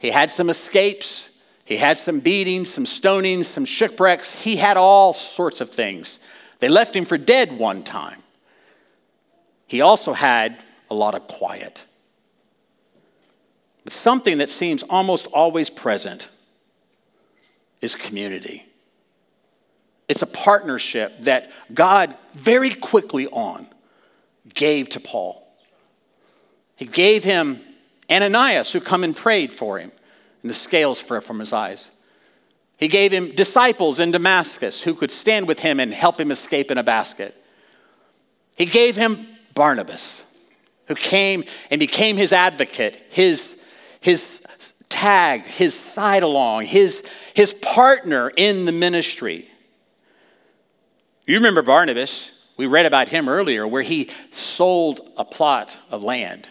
He 0.00 0.10
had 0.10 0.32
some 0.32 0.50
escapes, 0.50 1.28
he 1.68 1.76
had 1.76 1.98
some 1.98 2.20
beatings, 2.20 2.72
some 2.72 2.86
stonings, 2.86 3.44
some 3.44 3.66
shipwrecks. 3.66 4.32
He 4.32 4.56
had 4.56 4.78
all 4.78 5.12
sorts 5.12 5.60
of 5.60 5.68
things. 5.68 6.18
They 6.60 6.70
left 6.70 6.96
him 6.96 7.04
for 7.04 7.18
dead 7.18 7.58
one 7.58 7.82
time. 7.84 8.22
He 9.66 9.82
also 9.82 10.14
had 10.14 10.64
a 10.90 10.94
lot 10.94 11.14
of 11.14 11.26
quiet. 11.26 11.84
But 13.84 13.92
something 13.92 14.38
that 14.38 14.48
seems 14.48 14.82
almost 14.84 15.26
always 15.26 15.68
present 15.68 16.30
is 17.82 17.94
community. 17.94 18.64
It's 20.08 20.22
a 20.22 20.26
partnership 20.26 21.20
that 21.24 21.50
God 21.74 22.16
very 22.32 22.70
quickly 22.70 23.26
on 23.26 23.66
gave 24.54 24.88
to 24.88 25.00
Paul. 25.00 25.46
He 26.76 26.86
gave 26.86 27.24
him 27.24 27.60
Ananias, 28.10 28.72
who 28.72 28.80
come 28.80 29.04
and 29.04 29.14
prayed 29.14 29.52
for 29.52 29.78
him, 29.78 29.92
and 30.42 30.50
the 30.50 30.54
scales 30.54 31.00
fell 31.00 31.20
from 31.20 31.38
his 31.38 31.52
eyes. 31.52 31.90
He 32.76 32.88
gave 32.88 33.12
him 33.12 33.34
disciples 33.34 33.98
in 33.98 34.12
Damascus 34.12 34.82
who 34.82 34.94
could 34.94 35.10
stand 35.10 35.48
with 35.48 35.60
him 35.60 35.80
and 35.80 35.92
help 35.92 36.20
him 36.20 36.30
escape 36.30 36.70
in 36.70 36.78
a 36.78 36.84
basket. 36.84 37.34
He 38.56 38.66
gave 38.66 38.96
him 38.96 39.26
Barnabas, 39.54 40.24
who 40.86 40.94
came 40.94 41.44
and 41.70 41.80
became 41.80 42.16
his 42.16 42.32
advocate, 42.32 43.02
his, 43.10 43.60
his 44.00 44.42
tag, 44.88 45.44
his 45.44 45.74
side 45.74 46.22
along, 46.22 46.66
his, 46.66 47.04
his 47.34 47.52
partner 47.52 48.30
in 48.30 48.64
the 48.64 48.72
ministry. 48.72 49.50
You 51.26 51.34
remember 51.34 51.62
Barnabas. 51.62 52.30
We 52.56 52.66
read 52.66 52.86
about 52.86 53.08
him 53.08 53.28
earlier, 53.28 53.66
where 53.66 53.82
he 53.82 54.10
sold 54.30 55.00
a 55.16 55.24
plot 55.24 55.78
of 55.90 56.02
land 56.02 56.48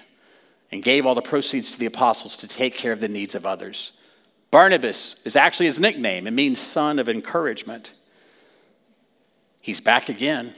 and 0.72 0.84
gave 0.84 1.06
all 1.06 1.16
the 1.16 1.22
proceeds 1.22 1.72
to 1.72 1.80
the 1.80 1.86
apostles 1.86 2.36
to 2.38 2.48
take 2.48 2.78
care 2.78 2.92
of 2.92 3.00
the 3.00 3.08
needs 3.08 3.36
of 3.36 3.46
others. 3.46 3.92
Barnabas 4.52 5.16
is 5.24 5.36
actually 5.36 5.66
his 5.66 5.80
nickname, 5.80 6.28
it 6.28 6.32
means 6.32 6.60
son 6.60 7.00
of 7.00 7.10
encouragement. 7.10 7.94
He's 9.62 9.80
back 9.82 10.08
again. 10.08 10.54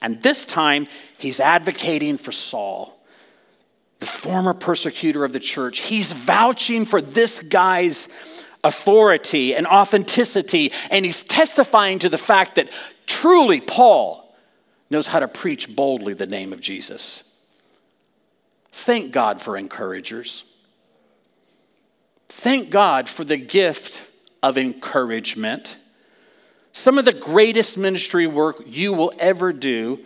And 0.00 0.20
this 0.22 0.44
time, 0.44 0.88
he's 1.16 1.38
advocating 1.38 2.18
for 2.18 2.32
Saul, 2.32 2.98
the 4.00 4.06
former 4.06 4.52
persecutor 4.52 5.24
of 5.24 5.32
the 5.32 5.38
church. 5.38 5.78
He's 5.78 6.10
vouching 6.10 6.84
for 6.84 7.00
this 7.00 7.38
guy's 7.38 8.08
authority 8.64 9.54
and 9.54 9.64
authenticity, 9.66 10.72
and 10.90 11.04
he's 11.04 11.22
testifying 11.22 12.00
to 12.00 12.08
the 12.08 12.18
fact 12.18 12.56
that 12.56 12.68
truly 13.06 13.60
Paul 13.60 14.34
knows 14.90 15.06
how 15.06 15.20
to 15.20 15.28
preach 15.28 15.74
boldly 15.74 16.14
the 16.14 16.26
name 16.26 16.52
of 16.52 16.60
Jesus. 16.60 17.22
Thank 18.72 19.12
God 19.12 19.40
for 19.40 19.56
encouragers. 19.56 20.44
Thank 22.28 22.70
God 22.70 23.08
for 23.08 23.22
the 23.22 23.36
gift 23.36 24.02
of 24.42 24.58
encouragement. 24.58 25.76
Some 26.72 26.98
of 26.98 27.04
the 27.04 27.12
greatest 27.12 27.76
ministry 27.76 28.26
work 28.26 28.62
you 28.66 28.92
will 28.92 29.12
ever 29.18 29.52
do 29.52 30.00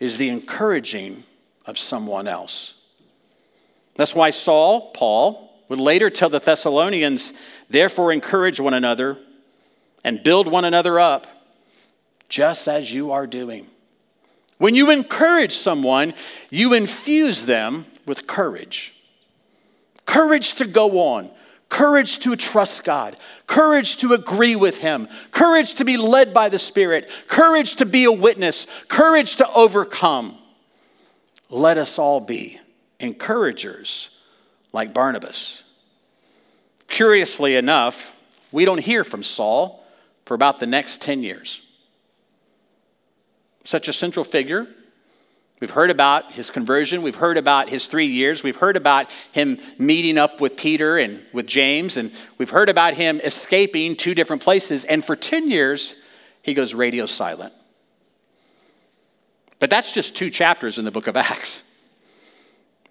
is 0.00 0.16
the 0.16 0.30
encouraging 0.30 1.24
of 1.66 1.78
someone 1.78 2.26
else. 2.26 2.74
That's 3.94 4.14
why 4.14 4.30
Saul, 4.30 4.90
Paul, 4.92 5.52
would 5.68 5.78
later 5.78 6.08
tell 6.08 6.30
the 6.30 6.38
Thessalonians, 6.38 7.34
therefore 7.68 8.12
encourage 8.12 8.58
one 8.58 8.74
another 8.74 9.18
and 10.02 10.22
build 10.22 10.48
one 10.48 10.64
another 10.64 10.98
up, 10.98 11.26
just 12.28 12.68
as 12.68 12.94
you 12.94 13.12
are 13.12 13.26
doing. 13.26 13.66
When 14.56 14.74
you 14.74 14.90
encourage 14.90 15.52
someone, 15.52 16.14
you 16.50 16.72
infuse 16.72 17.46
them 17.46 17.86
with 18.08 18.26
courage. 18.26 18.94
Courage 20.06 20.54
to 20.54 20.66
go 20.66 21.00
on, 21.00 21.30
courage 21.68 22.18
to 22.20 22.34
trust 22.34 22.82
God, 22.82 23.16
courage 23.46 23.98
to 23.98 24.14
agree 24.14 24.56
with 24.56 24.78
Him, 24.78 25.06
courage 25.30 25.74
to 25.74 25.84
be 25.84 25.96
led 25.96 26.32
by 26.32 26.48
the 26.48 26.58
Spirit, 26.58 27.10
courage 27.28 27.76
to 27.76 27.84
be 27.84 28.04
a 28.04 28.12
witness, 28.12 28.66
courage 28.88 29.36
to 29.36 29.48
overcome. 29.52 30.38
Let 31.50 31.76
us 31.76 31.98
all 31.98 32.20
be 32.20 32.58
encouragers 32.98 34.08
like 34.72 34.94
Barnabas. 34.94 35.62
Curiously 36.88 37.54
enough, 37.56 38.14
we 38.50 38.64
don't 38.64 38.80
hear 38.80 39.04
from 39.04 39.22
Saul 39.22 39.84
for 40.24 40.34
about 40.34 40.58
the 40.58 40.66
next 40.66 41.02
10 41.02 41.22
years. 41.22 41.60
Such 43.64 43.88
a 43.88 43.92
central 43.92 44.24
figure, 44.24 44.66
We've 45.60 45.70
heard 45.70 45.90
about 45.90 46.32
his 46.32 46.50
conversion. 46.50 47.02
We've 47.02 47.16
heard 47.16 47.36
about 47.36 47.68
his 47.68 47.86
three 47.86 48.06
years. 48.06 48.44
We've 48.44 48.56
heard 48.56 48.76
about 48.76 49.10
him 49.32 49.58
meeting 49.76 50.16
up 50.16 50.40
with 50.40 50.56
Peter 50.56 50.98
and 50.98 51.24
with 51.32 51.46
James. 51.46 51.96
And 51.96 52.12
we've 52.38 52.50
heard 52.50 52.68
about 52.68 52.94
him 52.94 53.20
escaping 53.24 53.96
two 53.96 54.14
different 54.14 54.42
places. 54.42 54.84
And 54.84 55.04
for 55.04 55.16
10 55.16 55.50
years, 55.50 55.94
he 56.42 56.54
goes 56.54 56.74
radio 56.74 57.06
silent. 57.06 57.52
But 59.58 59.70
that's 59.70 59.92
just 59.92 60.14
two 60.14 60.30
chapters 60.30 60.78
in 60.78 60.84
the 60.84 60.92
book 60.92 61.08
of 61.08 61.16
Acts. 61.16 61.64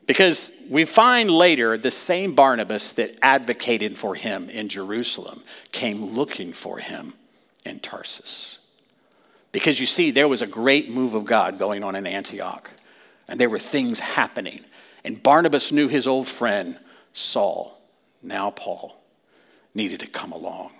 Because 0.06 0.52
we 0.70 0.84
find 0.84 1.32
later 1.32 1.78
the 1.78 1.92
same 1.92 2.36
Barnabas 2.36 2.92
that 2.94 3.18
advocated 3.22 3.98
for 3.98 4.16
him 4.16 4.50
in 4.50 4.68
Jerusalem 4.68 5.44
came 5.72 6.04
looking 6.04 6.52
for 6.52 6.80
him 6.80 7.14
in 7.66 7.80
Tarsus. 7.80 8.57
Because 9.52 9.80
you 9.80 9.86
see, 9.86 10.12
there 10.12 10.28
was 10.28 10.42
a 10.42 10.48
great 10.48 10.90
move 10.90 11.14
of 11.14 11.26
God 11.26 11.58
going 11.58 11.84
on 11.84 11.96
in 11.96 12.06
Antioch, 12.06 12.72
and 13.28 13.40
there 13.40 13.50
were 13.50 13.60
things 13.60 14.00
happening. 14.00 14.66
And 15.04 15.22
Barnabas 15.22 15.72
knew 15.72 15.88
his 15.88 16.06
old 16.08 16.28
friend, 16.28 16.80
Saul, 17.14 17.80
now 18.22 18.52
Paul, 18.52 19.02
needed 19.74 20.00
to 20.02 20.08
come 20.08 20.32
along. 20.32 20.72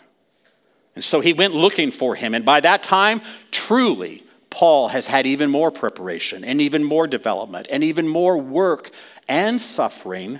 And 0.96 1.04
so 1.04 1.22
he 1.22 1.34
went 1.34 1.54
looking 1.54 1.92
for 1.92 2.16
him. 2.16 2.34
And 2.34 2.44
by 2.44 2.60
that 2.62 2.84
time, 2.84 3.22
truly, 3.52 4.24
Paul 4.50 4.88
has 4.88 5.06
had 5.06 5.28
even 5.28 5.52
more 5.52 5.70
preparation 5.70 6.44
and 6.44 6.60
even 6.60 6.84
more 6.84 7.06
development 7.06 7.68
and 7.70 7.84
even 7.84 8.08
more 8.08 8.38
work 8.38 8.90
and 9.28 9.62
suffering 9.62 10.40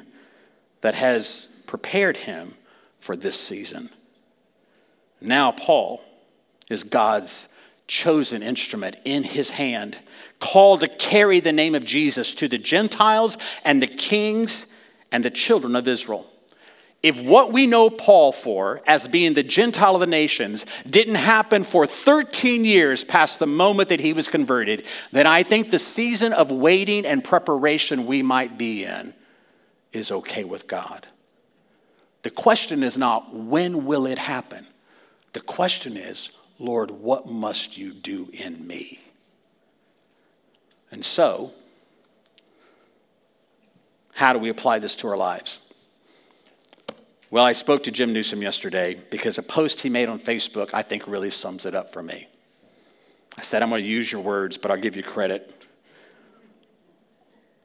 that 0.82 0.96
has 0.96 1.48
prepared 1.68 2.18
him 2.18 2.56
for 3.00 3.16
this 3.16 3.40
season. 3.40 3.90
Now, 5.22 5.52
Paul 5.52 6.02
is 6.70 6.84
God's 6.84 7.48
chosen 7.88 8.44
instrument 8.44 8.98
in 9.06 9.24
his 9.24 9.52
hand, 9.52 10.00
called 10.40 10.82
to 10.82 10.88
carry 10.88 11.40
the 11.40 11.54
name 11.54 11.74
of 11.74 11.86
Jesus 11.86 12.34
to 12.36 12.48
the 12.48 12.58
Gentiles 12.58 13.38
and 13.64 13.82
the 13.82 13.88
kings 13.88 14.68
and 15.12 15.24
the 15.24 15.32
children 15.32 15.76
of 15.76 15.88
Israel. 15.88 16.30
If 17.04 17.22
what 17.22 17.54
we 17.54 17.68
know 17.68 17.90
Paul 17.90 18.32
for 18.32 18.82
as 18.88 19.08
being 19.08 19.34
the 19.34 19.44
Gentile 19.44 19.96
of 19.96 20.02
the 20.02 20.08
nations 20.08 20.66
didn't 20.90 21.16
happen 21.16 21.64
for 21.64 21.86
13 21.86 22.66
years 22.66 23.04
past 23.04 23.40
the 23.40 23.48
moment 23.48 23.90
that 23.90 24.00
he 24.00 24.14
was 24.14 24.28
converted, 24.28 24.86
then 25.12 25.28
I 25.28 25.44
think 25.44 25.70
the 25.70 25.80
season 25.80 26.34
of 26.34 26.52
waiting 26.52 27.06
and 27.06 27.24
preparation 27.24 28.08
we 28.08 28.24
might 28.24 28.58
be 28.58 28.84
in 28.84 29.14
is 29.94 30.12
okay 30.12 30.44
with 30.44 30.68
God. 30.68 31.08
The 32.24 32.32
question 32.32 32.84
is 32.84 32.98
not 32.98 33.34
when 33.34 33.86
will 33.86 34.06
it 34.06 34.18
happen? 34.18 34.66
The 35.34 35.42
question 35.42 35.96
is 35.96 36.32
Lord, 36.60 36.92
what 36.92 37.28
must 37.28 37.78
you 37.78 37.94
do 37.94 38.30
in 38.34 38.66
me? 38.66 39.00
And 40.92 41.04
so, 41.06 41.52
how 44.14 44.34
do 44.34 44.40
we 44.40 44.50
apply 44.50 44.80
this 44.80 44.96
to 44.96 45.08
our 45.08 45.18
lives? 45.18 45.60
Well, 47.30 47.44
I 47.44 47.52
spoke 47.52 47.84
to 47.84 47.92
Jim 47.92 48.14
Newsom 48.14 48.42
yesterday 48.42 48.96
because 49.10 49.38
a 49.38 49.44
post 49.44 49.82
he 49.82 49.90
made 49.90 50.10
on 50.10 50.20
Facebook 50.20 50.74
I 50.74 50.82
think 50.82 51.08
really 51.08 51.30
sums 51.30 51.66
it 51.66 51.76
up 51.76 51.92
for 51.92 52.02
me. 52.02 52.28
I 53.38 53.42
said, 53.42 53.62
I'm 53.62 53.70
going 53.70 53.84
to 53.84 53.90
use 53.90 54.12
your 54.12 54.22
words, 54.22 54.58
but 54.58 54.72
I'll 54.72 54.78
give 54.78 54.96
you 54.96 55.04
credit. 55.04 55.54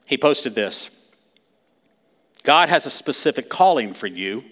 He 0.05 0.17
posted 0.17 0.53
this 0.53 0.89
God 2.43 2.69
has 2.69 2.85
a 2.85 2.89
specific 2.89 3.49
calling 3.49 3.93
for 3.93 4.07
you 4.07 4.43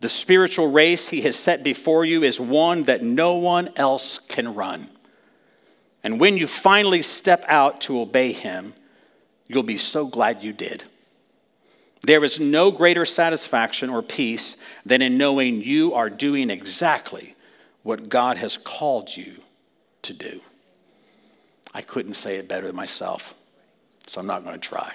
the 0.00 0.08
spiritual 0.08 0.70
race 0.70 1.08
he 1.08 1.22
has 1.22 1.36
set 1.36 1.62
before 1.62 2.04
you 2.04 2.22
is 2.22 2.38
one 2.38 2.84
that 2.84 3.02
no 3.02 3.36
one 3.36 3.70
else 3.76 4.18
can 4.28 4.54
run. 4.54 4.88
And 6.02 6.20
when 6.20 6.36
you 6.36 6.46
finally 6.46 7.02
step 7.02 7.44
out 7.48 7.80
to 7.82 8.00
obey 8.00 8.32
him, 8.32 8.74
you'll 9.46 9.62
be 9.62 9.78
so 9.78 10.06
glad 10.06 10.42
you 10.42 10.52
did. 10.52 10.84
There 12.02 12.22
is 12.22 12.38
no 12.38 12.70
greater 12.70 13.04
satisfaction 13.04 13.90
or 13.90 14.02
peace 14.02 14.56
than 14.84 15.02
in 15.02 15.18
knowing 15.18 15.62
you 15.62 15.94
are 15.94 16.10
doing 16.10 16.50
exactly 16.50 17.34
what 17.82 18.08
God 18.08 18.36
has 18.36 18.56
called 18.56 19.16
you 19.16 19.40
to 20.02 20.12
do. 20.12 20.40
I 21.74 21.82
couldn't 21.82 22.14
say 22.14 22.36
it 22.36 22.48
better 22.48 22.72
myself, 22.72 23.34
so 24.06 24.20
I'm 24.20 24.26
not 24.26 24.44
going 24.44 24.58
to 24.58 24.68
try. 24.68 24.94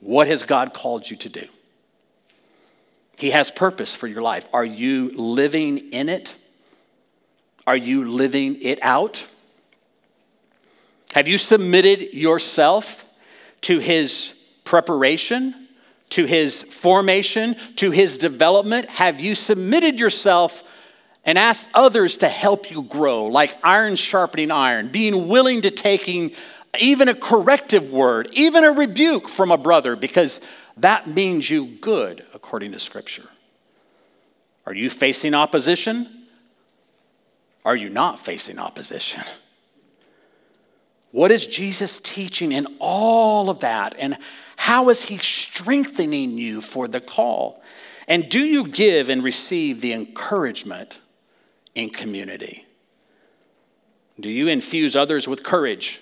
What 0.00 0.28
has 0.28 0.44
God 0.44 0.72
called 0.72 1.10
you 1.10 1.16
to 1.16 1.28
do? 1.28 1.46
He 3.20 3.30
has 3.30 3.50
purpose 3.50 3.94
for 3.94 4.06
your 4.06 4.22
life. 4.22 4.48
Are 4.52 4.64
you 4.64 5.10
living 5.14 5.92
in 5.92 6.08
it? 6.08 6.36
Are 7.66 7.76
you 7.76 8.10
living 8.10 8.60
it 8.62 8.78
out? 8.82 9.26
Have 11.12 11.28
you 11.28 11.38
submitted 11.38 12.14
yourself 12.14 13.04
to 13.62 13.78
his 13.78 14.32
preparation, 14.64 15.68
to 16.10 16.24
his 16.24 16.62
formation, 16.62 17.56
to 17.76 17.90
his 17.90 18.16
development? 18.16 18.88
Have 18.88 19.20
you 19.20 19.34
submitted 19.34 19.98
yourself 19.98 20.64
and 21.24 21.36
asked 21.36 21.68
others 21.74 22.16
to 22.18 22.28
help 22.28 22.70
you 22.70 22.82
grow, 22.84 23.26
like 23.26 23.56
iron 23.62 23.96
sharpening 23.96 24.50
iron, 24.50 24.88
being 24.88 25.28
willing 25.28 25.60
to 25.60 25.70
taking 25.70 26.32
even 26.78 27.08
a 27.08 27.14
corrective 27.14 27.90
word, 27.90 28.28
even 28.32 28.64
a 28.64 28.72
rebuke 28.72 29.28
from 29.28 29.50
a 29.50 29.58
brother, 29.58 29.96
because 29.96 30.40
that 30.76 31.08
means 31.08 31.50
you 31.50 31.66
good 31.66 32.26
according 32.32 32.72
to 32.72 32.78
Scripture. 32.78 33.28
Are 34.66 34.74
you 34.74 34.90
facing 34.90 35.34
opposition? 35.34 36.26
Are 37.64 37.76
you 37.76 37.88
not 37.88 38.18
facing 38.18 38.58
opposition? 38.58 39.22
What 41.12 41.32
is 41.32 41.46
Jesus 41.46 41.98
teaching 41.98 42.52
in 42.52 42.68
all 42.78 43.50
of 43.50 43.60
that? 43.60 43.96
And 43.98 44.16
how 44.56 44.88
is 44.90 45.02
he 45.02 45.18
strengthening 45.18 46.38
you 46.38 46.60
for 46.60 46.86
the 46.86 47.00
call? 47.00 47.62
And 48.06 48.28
do 48.28 48.44
you 48.44 48.66
give 48.66 49.08
and 49.08 49.22
receive 49.22 49.80
the 49.80 49.92
encouragement 49.92 51.00
in 51.74 51.90
community? 51.90 52.64
Do 54.20 54.30
you 54.30 54.48
infuse 54.48 54.94
others 54.94 55.26
with 55.26 55.42
courage? 55.42 56.00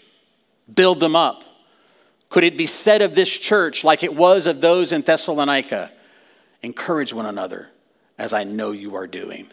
Build 0.72 1.00
them 1.00 1.16
up? 1.16 1.44
Could 2.28 2.44
it 2.44 2.56
be 2.56 2.66
said 2.66 3.02
of 3.02 3.14
this 3.14 3.28
church, 3.28 3.84
like 3.84 4.02
it 4.02 4.14
was 4.14 4.46
of 4.46 4.60
those 4.60 4.92
in 4.92 5.02
Thessalonica? 5.02 5.92
Encourage 6.62 7.12
one 7.12 7.26
another, 7.26 7.70
as 8.18 8.32
I 8.32 8.44
know 8.44 8.72
you 8.72 8.94
are 8.96 9.06
doing. 9.06 9.48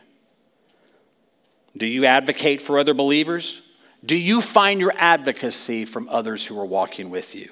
Do 1.78 1.88
you 1.88 2.06
advocate 2.06 2.62
for 2.62 2.80
other 2.80 2.94
believers? 2.94 3.62
Do 4.06 4.18
you 4.18 4.42
find 4.42 4.80
your 4.80 4.94
advocacy 4.98 5.86
from 5.86 6.10
others 6.10 6.46
who 6.46 6.60
are 6.60 6.66
walking 6.66 7.10
with 7.10 7.36
you? 7.36 7.52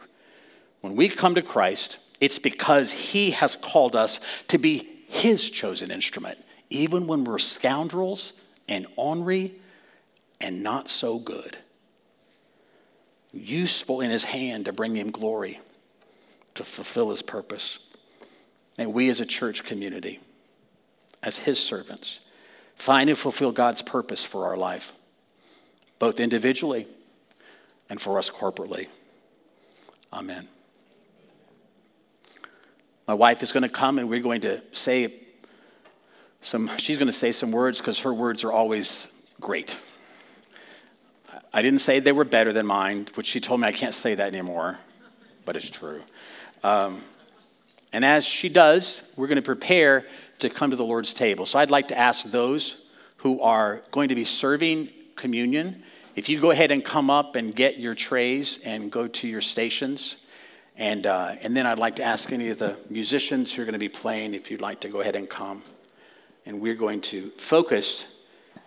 When 0.82 0.96
we 0.96 1.10
come 1.10 1.36
to 1.36 1.42
Christ, 1.42 1.98
it's 2.20 2.40
because 2.40 2.92
He 2.92 3.32
has 3.32 3.56
called 3.56 3.96
us 3.96 4.20
to 4.50 4.58
be 4.58 5.04
His 5.08 5.50
chosen 5.50 5.92
instrument, 5.92 6.38
even 6.70 7.08
when 7.08 7.24
we're 7.24 7.40
scoundrels 7.40 8.34
and 8.68 8.88
ornery 8.96 9.56
and 10.42 10.62
not 10.62 10.90
so 10.90 11.20
good. 11.20 11.58
Useful 13.34 14.02
in 14.02 14.12
His 14.12 14.26
hand 14.26 14.66
to 14.66 14.74
bring 14.74 14.96
Him 14.96 15.12
glory, 15.12 15.60
to 16.54 16.64
fulfill 16.64 17.10
His 17.10 17.22
purpose. 17.22 17.80
And 18.78 18.94
we 18.94 19.10
as 19.10 19.20
a 19.20 19.26
church 19.26 19.64
community, 19.64 20.20
as 21.22 21.40
His 21.40 21.60
servants, 21.60 22.20
find 22.76 23.10
and 23.10 23.18
fulfill 23.18 23.52
God's 23.52 23.82
purpose 23.82 24.24
for 24.24 24.46
our 24.46 24.58
life, 24.58 24.94
both 26.00 26.20
individually 26.20 26.88
and 27.90 28.00
for 28.00 28.18
us 28.18 28.30
corporately. 28.30 28.88
Amen. 30.12 30.48
My 33.08 33.14
wife 33.14 33.44
is 33.44 33.52
going 33.52 33.64
to 33.64 33.70
come 33.70 34.00
and 34.00 34.10
we're 34.10 34.22
going 34.22 34.42
to 34.42 34.62
say 34.72 35.14
some, 36.42 36.70
she's 36.78 36.98
going 36.98 37.08
to 37.08 37.14
say 37.14 37.32
some 37.32 37.52
words 37.52 37.80
because 37.80 38.00
her 38.00 38.14
words 38.14 38.44
are 38.44 38.52
always 38.52 39.08
great. 39.40 39.78
I 41.54 41.62
didn't 41.62 41.80
say 41.80 42.00
they 42.00 42.12
were 42.12 42.26
better 42.26 42.52
than 42.52 42.66
mine, 42.66 43.08
which 43.14 43.28
she 43.28 43.40
told 43.40 43.62
me 43.62 43.68
I 43.68 43.72
can't 43.72 43.94
say 43.94 44.16
that 44.16 44.28
anymore, 44.28 44.80
but 45.46 45.56
it's 45.56 45.70
true. 45.70 46.02
Um, 46.64 47.02
and 47.92 48.04
as 48.04 48.26
she 48.26 48.50
does, 48.50 49.04
we're 49.16 49.28
going 49.28 49.36
to 49.36 49.44
prepare 49.44 50.06
to 50.40 50.50
come 50.50 50.72
to 50.72 50.76
the 50.76 50.84
Lord's 50.84 51.14
table. 51.14 51.46
So 51.46 51.60
I'd 51.60 51.70
like 51.70 51.90
to 51.90 51.98
ask 51.98 52.24
those 52.24 52.78
who 53.18 53.40
are 53.42 53.84
going 53.92 54.10
to 54.10 54.16
be 54.16 54.24
serving 54.24 54.90
communion 55.16 55.84
if 56.16 56.28
you 56.28 56.40
go 56.40 56.50
ahead 56.50 56.72
and 56.72 56.84
come 56.84 57.12
up 57.12 57.36
and 57.36 57.56
get 57.56 57.80
your 57.80 57.94
trays 57.94 58.60
and 58.66 58.92
go 58.92 59.08
to 59.08 59.28
your 59.28 59.42
stations. 59.42 60.16
And, 60.76 61.06
uh, 61.06 61.36
and 61.42 61.56
then 61.56 61.68
I'd 61.68 61.78
like 61.78 61.98
to 61.98 62.04
ask 62.04 62.32
any 62.32 62.50
of 62.50 62.58
the 62.58 62.78
musicians 62.90 63.54
who 63.54 63.62
are 63.62 63.66
going 63.66 63.74
to 63.74 63.80
be 63.80 63.90
playing 63.90 64.34
if 64.34 64.50
you'd 64.50 64.62
like 64.62 64.82
to 64.82 64.90
go 64.90 65.02
ahead 65.02 65.16
and 65.16 65.30
come. 65.30 65.62
And 66.48 66.62
we're 66.62 66.74
going 66.74 67.02
to 67.02 67.30
focus 67.32 68.08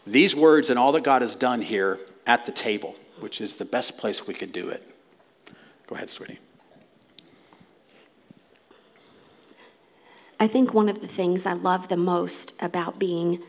these 0.07 0.37
words 0.37 0.70
and 0.70 0.79
all 0.79 0.92
that 0.92 1.03
God 1.03 1.22
has 1.22 1.35
done 1.35 1.61
here 1.62 1.99
at 2.27 2.45
the 2.45 2.53
table, 2.53 2.97
which 3.21 3.41
is 3.41 3.57
the 3.57 3.65
best 3.65 3.99
place 3.99 4.27
we 4.27 4.35
could 4.35 4.53
do 4.53 4.69
it. 4.69 4.83
Go 5.87 5.95
ahead, 5.95 6.11
sweetie. 6.11 6.39
I 10.39 10.47
think 10.47 10.75
one 10.75 10.89
of 10.89 11.01
the 11.01 11.07
things 11.07 11.47
I 11.47 11.55
love 11.55 11.89
the 11.89 11.97
most 11.97 12.53
about 12.61 12.99
being 12.99 13.43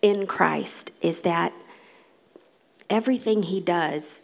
in 0.00 0.26
Christ 0.26 0.92
is 1.02 1.20
that 1.20 1.52
everything 2.88 3.42
He 3.42 3.60
does, 3.60 4.22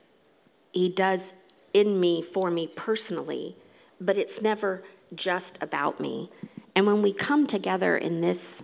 He 0.72 0.88
does 0.88 1.34
in 1.74 2.00
me 2.00 2.22
for 2.22 2.50
me 2.50 2.66
personally, 2.66 3.56
but 4.00 4.16
it's 4.16 4.40
never 4.40 4.82
just 5.14 5.62
about 5.62 6.00
me. 6.00 6.30
And 6.74 6.86
when 6.86 7.02
we 7.02 7.12
come 7.12 7.46
together 7.46 7.96
in 7.96 8.20
this 8.20 8.62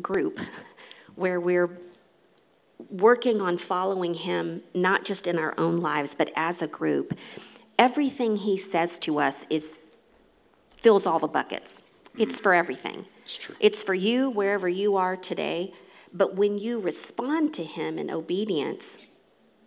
group 0.00 0.38
where 1.16 1.40
we're 1.40 1.78
working 2.94 3.40
on 3.40 3.58
following 3.58 4.14
Him, 4.14 4.62
not 4.72 5.04
just 5.04 5.26
in 5.26 5.36
our 5.36 5.54
own 5.58 5.78
lives, 5.78 6.14
but 6.14 6.30
as 6.36 6.62
a 6.62 6.68
group, 6.68 7.18
everything 7.78 8.36
He 8.36 8.56
says 8.56 8.98
to 9.00 9.18
us 9.18 9.44
is 9.50 9.80
fills 10.76 11.06
all 11.06 11.18
the 11.18 11.26
buckets. 11.26 11.80
Mm-hmm. 11.80 12.22
It's 12.22 12.38
for 12.38 12.54
everything. 12.54 13.06
It's 13.24 13.36
true. 13.36 13.56
It's 13.58 13.82
for 13.82 13.94
you 13.94 14.30
wherever 14.30 14.68
you 14.68 14.96
are 14.96 15.16
today. 15.16 15.72
But 16.12 16.36
when 16.36 16.58
you 16.58 16.78
respond 16.78 17.52
to 17.54 17.64
Him 17.64 17.98
in 17.98 18.10
obedience, 18.10 18.98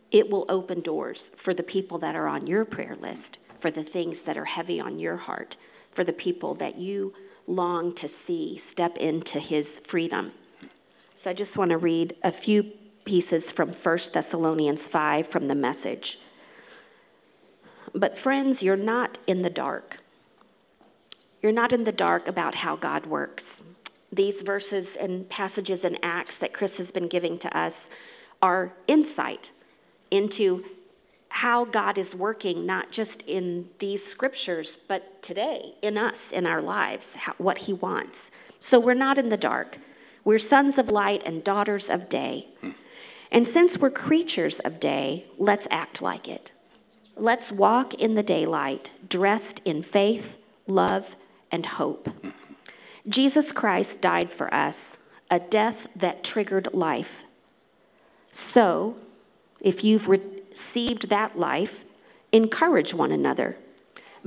it 0.09 0.29
will 0.29 0.45
open 0.47 0.79
doors 0.79 1.31
for 1.35 1.53
the 1.53 1.63
people 1.63 1.97
that 1.97 2.15
are 2.15 2.29
on 2.29 2.47
your 2.47 2.63
prayer 2.63 2.95
list, 2.95 3.39
for 3.59 3.69
the 3.69 3.83
things 3.83 4.21
that 4.21 4.37
are 4.37 4.45
heavy 4.45 4.79
on 4.79 4.99
your 4.99 5.17
heart, 5.17 5.57
for 5.91 6.05
the 6.05 6.13
people 6.13 6.53
that 6.55 6.77
you 6.77 7.13
long 7.45 7.93
to 7.95 8.07
see 8.07 8.55
step 8.55 8.97
into 8.97 9.39
His 9.39 9.79
freedom. 9.79 10.31
So 11.13 11.31
I 11.31 11.33
just 11.33 11.57
want 11.57 11.71
to 11.71 11.77
read 11.77 12.15
a 12.23 12.31
few 12.31 12.71
pieces 13.07 13.51
from 13.51 13.69
1 13.69 13.97
Thessalonians 14.13 14.87
5 14.87 15.25
from 15.25 15.47
the 15.47 15.55
message. 15.55 16.19
But, 17.95 18.17
friends, 18.17 18.61
you're 18.61 18.75
not 18.75 19.17
in 19.25 19.41
the 19.41 19.49
dark 19.49 19.97
you're 21.41 21.51
not 21.51 21.73
in 21.73 21.83
the 21.83 21.91
dark 21.91 22.27
about 22.27 22.55
how 22.55 22.75
God 22.75 23.05
works. 23.05 23.63
These 24.11 24.41
verses 24.41 24.95
and 24.95 25.29
passages 25.29 25.83
and 25.83 25.99
Acts 26.01 26.37
that 26.37 26.53
Chris 26.53 26.77
has 26.77 26.91
been 26.91 27.07
giving 27.07 27.37
to 27.39 27.57
us 27.57 27.89
are 28.41 28.73
insight 28.87 29.51
into 30.09 30.65
how 31.29 31.65
God 31.65 31.97
is 31.97 32.15
working, 32.15 32.65
not 32.65 32.91
just 32.91 33.21
in 33.23 33.69
these 33.79 34.03
scriptures, 34.03 34.77
but 34.87 35.21
today, 35.21 35.73
in 35.81 35.97
us, 35.97 36.31
in 36.31 36.47
our 36.47 36.61
lives, 36.61 37.15
how, 37.15 37.33
what 37.37 37.59
He 37.59 37.73
wants. 37.73 38.31
So 38.59 38.79
we're 38.79 38.93
not 38.93 39.17
in 39.17 39.29
the 39.29 39.37
dark. 39.37 39.77
We're 40.23 40.39
sons 40.39 40.77
of 40.77 40.89
light 40.89 41.23
and 41.25 41.43
daughters 41.43 41.89
of 41.89 42.09
day. 42.09 42.47
And 43.31 43.47
since 43.47 43.77
we're 43.77 43.91
creatures 43.91 44.59
of 44.59 44.79
day, 44.79 45.25
let's 45.37 45.67
act 45.69 46.01
like 46.01 46.27
it. 46.27 46.51
Let's 47.15 47.51
walk 47.51 47.93
in 47.93 48.15
the 48.15 48.23
daylight, 48.23 48.91
dressed 49.07 49.61
in 49.65 49.81
faith, 49.81 50.41
love, 50.67 51.15
and 51.51 51.65
hope. 51.65 52.09
Jesus 53.07 53.51
Christ 53.51 54.01
died 54.01 54.31
for 54.31 54.53
us, 54.53 54.97
a 55.29 55.39
death 55.39 55.87
that 55.95 56.23
triggered 56.23 56.73
life. 56.73 57.23
So, 58.31 58.95
if 59.59 59.83
you've 59.83 60.07
received 60.07 61.09
that 61.09 61.39
life, 61.39 61.83
encourage 62.31 62.93
one 62.93 63.11
another. 63.11 63.57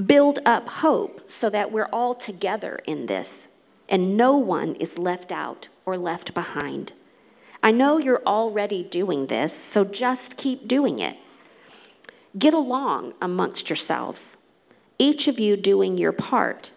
Build 0.04 0.40
up 0.44 0.68
hope 0.68 1.30
so 1.30 1.48
that 1.50 1.70
we're 1.70 1.88
all 1.92 2.14
together 2.14 2.80
in 2.86 3.06
this 3.06 3.48
and 3.90 4.16
no 4.16 4.36
one 4.36 4.76
is 4.76 4.98
left 4.98 5.32
out 5.32 5.68
or 5.84 5.98
left 5.98 6.32
behind. 6.32 6.92
I 7.62 7.70
know 7.70 7.98
you're 7.98 8.22
already 8.26 8.82
doing 8.82 9.26
this, 9.26 9.52
so 9.52 9.84
just 9.84 10.36
keep 10.36 10.66
doing 10.66 10.98
it. 10.98 11.16
Get 12.38 12.54
along 12.54 13.14
amongst 13.20 13.68
yourselves, 13.68 14.36
each 14.98 15.28
of 15.28 15.38
you 15.38 15.56
doing 15.56 15.98
your 15.98 16.12
part 16.12 16.72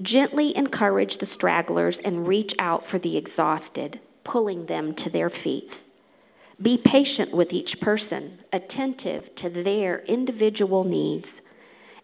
Gently 0.00 0.56
encourage 0.56 1.18
the 1.18 1.26
stragglers 1.26 1.98
and 1.98 2.26
reach 2.26 2.54
out 2.58 2.86
for 2.86 2.98
the 2.98 3.18
exhausted, 3.18 4.00
pulling 4.24 4.66
them 4.66 4.94
to 4.94 5.10
their 5.10 5.28
feet. 5.28 5.82
Be 6.60 6.78
patient 6.78 7.32
with 7.32 7.52
each 7.52 7.80
person, 7.80 8.38
attentive 8.52 9.34
to 9.34 9.50
their 9.50 10.00
individual 10.00 10.84
needs, 10.84 11.42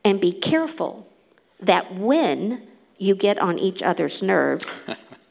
and 0.05 0.21
be 0.21 0.33
careful 0.33 1.09
that 1.59 1.95
when 1.95 2.67
you 2.99 3.15
get 3.15 3.39
on 3.39 3.59
each 3.59 3.83
other's 3.83 4.23
nerves, 4.23 4.81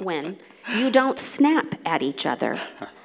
when 0.00 0.38
you 0.76 0.90
don't 0.90 1.18
snap 1.18 1.74
at 1.84 2.02
each 2.02 2.26
other, 2.26 2.60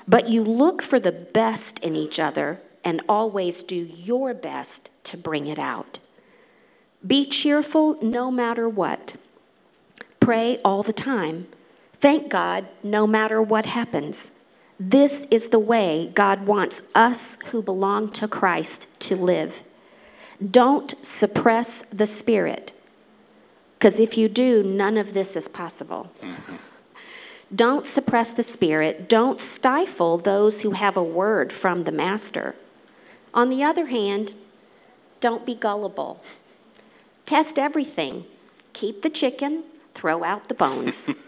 but 0.08 0.30
you 0.30 0.44
look 0.44 0.82
for 0.82 1.00
the 1.00 1.12
best 1.12 1.80
in 1.80 1.96
each 1.96 2.20
other 2.20 2.62
and 2.84 3.02
always 3.10 3.64
do 3.64 3.76
your 3.76 4.34
best 4.34 4.92
to 5.06 5.18
bring 5.18 5.48
it 5.48 5.60
out. 5.60 6.00
Be 7.06 7.26
cheerful 7.26 7.98
no 8.02 8.32
matter 8.32 8.68
what. 8.70 9.16
Pray 10.20 10.58
all 10.64 10.84
the 10.84 10.94
time. 10.94 11.48
Thank 11.94 12.30
God 12.30 12.68
no 12.84 13.08
matter 13.08 13.42
what 13.42 13.66
happens. 13.66 14.32
This 14.80 15.26
is 15.32 15.48
the 15.48 15.60
way 15.60 16.12
God 16.14 16.46
wants 16.46 16.82
us 16.94 17.38
who 17.48 17.62
belong 17.62 18.10
to 18.12 18.28
Christ 18.28 18.88
to 19.02 19.16
live. 19.16 19.64
Don't 20.52 20.92
suppress 21.06 21.84
the 21.84 22.06
Spirit, 22.06 22.74
because 23.80 24.00
if 24.00 24.18
you 24.18 24.28
do, 24.28 24.64
none 24.64 24.98
of 24.98 25.14
this 25.14 25.38
is 25.38 25.48
possible. 25.48 26.12
Mm-hmm. 26.22 26.56
Don't 27.54 27.86
suppress 27.86 28.34
the 28.34 28.44
Spirit. 28.44 29.08
Don't 29.08 29.40
stifle 29.40 30.18
those 30.18 30.62
who 30.62 30.72
have 30.72 30.98
a 30.98 31.04
word 31.04 31.54
from 31.54 31.84
the 31.84 31.92
Master. 31.92 32.56
On 33.34 33.50
the 33.50 33.64
other 33.64 33.88
hand, 33.88 34.34
don't 35.20 35.46
be 35.46 35.56
gullible. 35.56 36.24
Test 37.26 37.60
everything. 37.60 38.26
Keep 38.74 39.02
the 39.02 39.10
chicken, 39.10 39.64
throw 39.94 40.24
out 40.24 40.48
the 40.48 40.54
bones. 40.54 41.10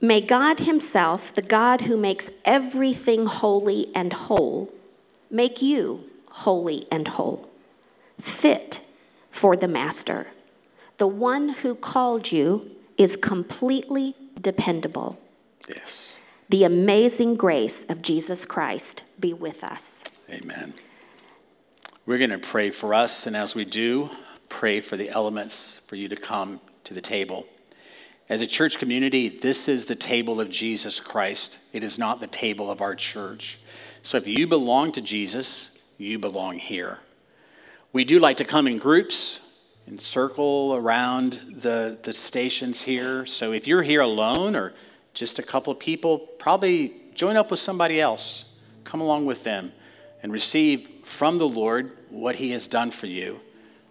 May 0.00 0.20
God 0.20 0.60
Himself, 0.60 1.32
the 1.32 1.42
God 1.42 1.82
who 1.82 1.96
makes 1.96 2.30
everything 2.44 3.26
holy 3.26 3.94
and 3.94 4.12
whole, 4.12 4.72
make 5.30 5.62
you 5.62 6.04
holy 6.30 6.86
and 6.90 7.06
whole, 7.06 7.48
fit 8.18 8.84
for 9.30 9.56
the 9.56 9.68
Master. 9.68 10.26
The 10.98 11.06
one 11.06 11.50
who 11.50 11.74
called 11.74 12.32
you 12.32 12.70
is 13.02 13.16
completely 13.16 14.14
dependable. 14.40 15.18
Yes. 15.68 16.16
The 16.48 16.64
amazing 16.64 17.36
grace 17.36 17.88
of 17.88 18.02
Jesus 18.02 18.44
Christ 18.44 19.02
be 19.18 19.32
with 19.32 19.64
us. 19.64 20.04
Amen. 20.30 20.74
We're 22.06 22.18
going 22.18 22.30
to 22.30 22.38
pray 22.38 22.70
for 22.70 22.94
us, 22.94 23.26
and 23.26 23.36
as 23.36 23.54
we 23.54 23.64
do, 23.64 24.10
pray 24.48 24.80
for 24.80 24.96
the 24.96 25.08
elements 25.10 25.80
for 25.86 25.96
you 25.96 26.08
to 26.08 26.16
come 26.16 26.60
to 26.84 26.94
the 26.94 27.00
table. 27.00 27.46
As 28.28 28.40
a 28.40 28.46
church 28.46 28.78
community, 28.78 29.28
this 29.28 29.68
is 29.68 29.86
the 29.86 29.94
table 29.94 30.40
of 30.40 30.50
Jesus 30.50 31.00
Christ. 31.00 31.58
It 31.72 31.84
is 31.84 31.98
not 31.98 32.20
the 32.20 32.26
table 32.26 32.70
of 32.70 32.80
our 32.80 32.94
church. 32.94 33.58
So 34.02 34.16
if 34.16 34.26
you 34.26 34.46
belong 34.46 34.92
to 34.92 35.00
Jesus, 35.00 35.70
you 35.98 36.18
belong 36.18 36.58
here. 36.58 37.00
We 37.92 38.04
do 38.04 38.18
like 38.18 38.38
to 38.38 38.44
come 38.44 38.66
in 38.66 38.78
groups 38.78 39.40
and 39.86 40.00
circle 40.00 40.74
around 40.76 41.32
the, 41.54 41.98
the 42.02 42.12
stations 42.12 42.82
here. 42.82 43.26
So 43.26 43.52
if 43.52 43.66
you're 43.66 43.82
here 43.82 44.00
alone 44.00 44.56
or 44.56 44.72
just 45.14 45.38
a 45.38 45.42
couple 45.42 45.72
of 45.72 45.78
people, 45.78 46.18
probably 46.18 46.94
join 47.14 47.36
up 47.36 47.50
with 47.50 47.60
somebody 47.60 48.00
else. 48.00 48.44
Come 48.84 49.00
along 49.00 49.26
with 49.26 49.44
them 49.44 49.72
and 50.22 50.32
receive 50.32 50.88
from 51.04 51.38
the 51.38 51.48
Lord 51.48 51.92
what 52.08 52.36
He 52.36 52.50
has 52.52 52.66
done 52.66 52.90
for 52.90 53.06
you 53.06 53.40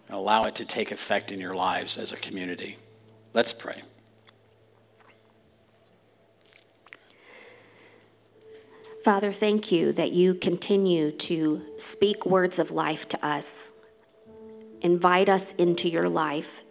and 0.07 0.17
allow 0.17 0.45
it 0.45 0.55
to 0.55 0.65
take 0.65 0.91
effect 0.91 1.31
in 1.31 1.39
your 1.39 1.55
lives 1.55 1.97
as 1.97 2.11
a 2.11 2.17
community. 2.17 2.77
Let's 3.33 3.53
pray. 3.53 3.83
Father, 9.03 9.31
thank 9.31 9.71
you 9.71 9.91
that 9.93 10.11
you 10.11 10.35
continue 10.35 11.11
to 11.11 11.63
speak 11.77 12.23
words 12.23 12.59
of 12.59 12.69
life 12.69 13.09
to 13.09 13.25
us. 13.25 13.70
Invite 14.81 15.29
us 15.29 15.53
into 15.53 15.87
your 15.87 16.09
life. 16.09 16.63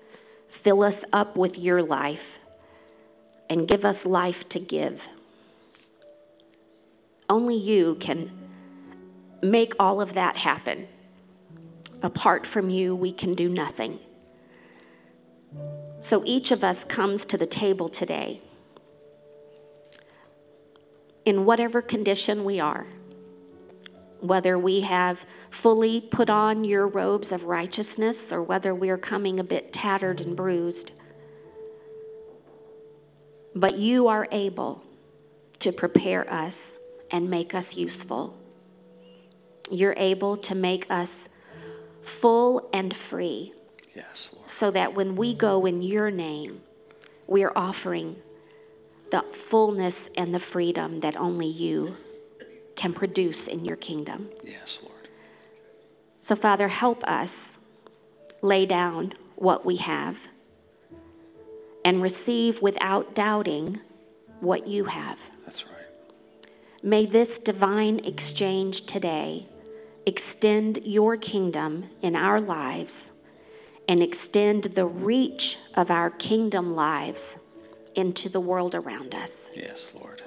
Fill 0.49 0.83
us 0.83 1.05
up 1.13 1.37
with 1.37 1.59
your 1.59 1.83
life 1.83 2.39
and 3.49 3.67
give 3.67 3.85
us 3.85 4.05
life 4.05 4.49
to 4.49 4.61
give. 4.61 5.09
Only 7.29 7.57
you 7.57 7.95
can 7.97 8.31
make 9.43 9.75
all 9.79 10.01
of 10.01 10.15
that 10.15 10.39
happen. 10.39 10.89
Apart 12.03 12.47
from 12.47 12.71
you, 12.71 12.97
we 12.97 13.13
can 13.13 13.35
do 13.35 13.49
nothing. 13.49 14.01
So 16.01 16.23
each 16.25 16.51
of 16.51 16.65
us 16.65 16.83
comes 16.85 17.25
to 17.27 17.37
the 17.37 17.47
table 17.47 17.89
today 17.89 18.41
in 21.25 21.45
whatever 21.45 21.83
condition 21.83 22.45
we 22.45 22.59
are, 22.59 22.87
whether 24.21 24.59
we 24.59 24.83
have 24.83 25.25
fully 25.51 26.01
put 26.01 26.31
on 26.31 26.65
your 26.65 26.87
robes 26.87 27.33
of 27.33 27.45
righteousness 27.45 28.33
or 28.33 28.43
whether 28.43 28.75
we 28.75 28.91
are 28.91 28.99
coming 28.99 29.41
a 29.41 29.45
bit 29.45 29.73
tattered 29.73 30.21
and 30.21 30.37
bruised. 30.37 30.93
But 33.55 33.79
you 33.79 34.09
are 34.09 34.29
able 34.31 34.85
to 35.61 35.73
prepare 35.73 36.31
us 36.33 36.79
and 37.11 37.29
make 37.29 37.55
us 37.55 37.77
useful. 37.77 38.37
You're 39.71 39.95
able 39.97 40.37
to 40.39 40.55
make 40.55 40.91
us 40.91 41.29
full 42.03 42.69
and 42.73 42.95
free. 42.95 43.53
Yes, 43.95 44.31
Lord. 44.35 44.49
So 44.49 44.71
that 44.71 44.95
when 44.95 45.17
we 45.17 45.35
go 45.35 45.67
in 45.67 45.83
your 45.83 46.11
name, 46.11 46.63
we 47.27 47.43
are 47.43 47.53
offering 47.57 48.17
the 49.11 49.23
fullness 49.23 50.09
and 50.17 50.35
the 50.35 50.39
freedom 50.39 51.01
that 51.01 51.17
only 51.17 51.47
you 51.47 51.97
can 52.77 52.93
produce 52.93 53.47
in 53.47 53.65
your 53.65 53.77
kingdom. 53.77 54.31
Yes, 54.45 54.81
Lord. 54.83 55.09
So, 56.21 56.37
Father, 56.37 56.69
help 56.69 57.03
us 57.05 57.59
lay 58.43 58.67
down 58.67 59.15
what 59.37 59.65
we 59.65 59.77
have 59.77 60.29
and 61.85 62.03
receive 62.03 62.61
without 62.61 63.15
doubting 63.15 63.81
what 64.41 64.67
you 64.67 64.85
have. 64.85 65.31
That's 65.45 65.67
right. 65.67 65.75
May 66.83 67.07
this 67.07 67.39
divine 67.39 68.01
exchange 68.01 68.83
today 68.83 69.47
extend 70.07 70.79
your 70.85 71.17
kingdom 71.17 71.87
in 72.03 72.17
our 72.17 72.41
lives 72.41 73.13
and 73.87 74.03
extend 74.03 74.65
the 74.65 74.87
reach 74.87 75.59
of 75.75 75.91
our 75.91 76.11
kingdom 76.11 76.71
lives 76.71 77.39
into 77.95 78.29
the 78.29 78.41
world 78.41 78.75
around 78.75 79.15
us. 79.15 79.51
Yes, 79.55 79.95
Lord. 79.95 80.23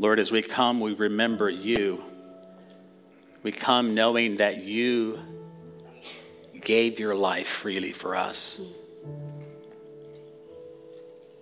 Lord, 0.00 0.18
as 0.18 0.32
we 0.32 0.40
come, 0.40 0.80
we 0.80 0.94
remember 0.94 1.50
you. 1.50 2.02
We 3.42 3.52
come 3.52 3.94
knowing 3.94 4.36
that 4.36 4.62
you 4.62 5.18
gave 6.58 6.98
your 6.98 7.14
life 7.14 7.46
freely 7.46 7.92
for 7.92 8.16
us, 8.16 8.58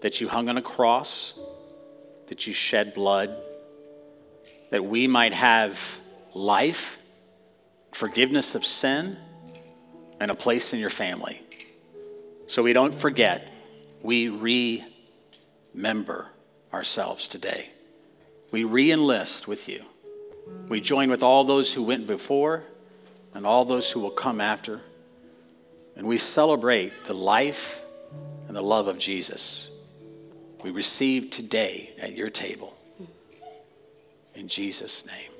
that 0.01 0.21
you 0.21 0.27
hung 0.27 0.49
on 0.49 0.59
a 0.59 0.62
cross, 0.62 1.35
that 2.27 2.49
you 2.49 2.53
shed 2.53 2.94
blood, 2.94 3.33
that 4.71 4.85
we 4.85 5.07
might 5.07 5.35
have 5.35 6.01
life, 6.35 6.99
forgiveness 7.92 8.57
of 8.57 8.66
sin, 8.66 9.18
and 10.18 10.33
a 10.33 10.35
place 10.35 10.73
in 10.73 10.81
your 10.81 10.90
family. 10.90 11.40
So 12.49 12.64
we 12.64 12.73
don't 12.73 12.92
forget 12.92 13.53
we 14.03 14.27
remember 15.73 16.33
ourselves 16.73 17.29
today. 17.29 17.71
We 18.51 18.65
re 18.65 18.91
enlist 18.91 19.47
with 19.47 19.69
you. 19.69 19.85
We 20.69 20.81
join 20.81 21.11
with 21.11 21.23
all 21.23 21.45
those 21.45 21.73
who 21.73 21.83
went 21.83 22.07
before 22.07 22.65
and 23.35 23.47
all 23.47 23.65
those 23.65 23.91
who 23.91 24.01
will 24.01 24.11
come 24.11 24.41
after. 24.41 24.81
And 25.97 26.07
we 26.07 26.17
celebrate 26.17 27.05
the 27.05 27.15
life 27.15 27.83
and 28.47 28.57
the 28.57 28.63
love 28.63 28.89
of 28.89 28.99
Jesus. 28.99 29.71
We 30.63 30.71
receive 30.71 31.31
today 31.31 31.91
at 32.01 32.15
your 32.15 32.31
table. 32.31 32.77
In 34.35 34.49
Jesus' 34.49 35.05
name. 35.05 35.38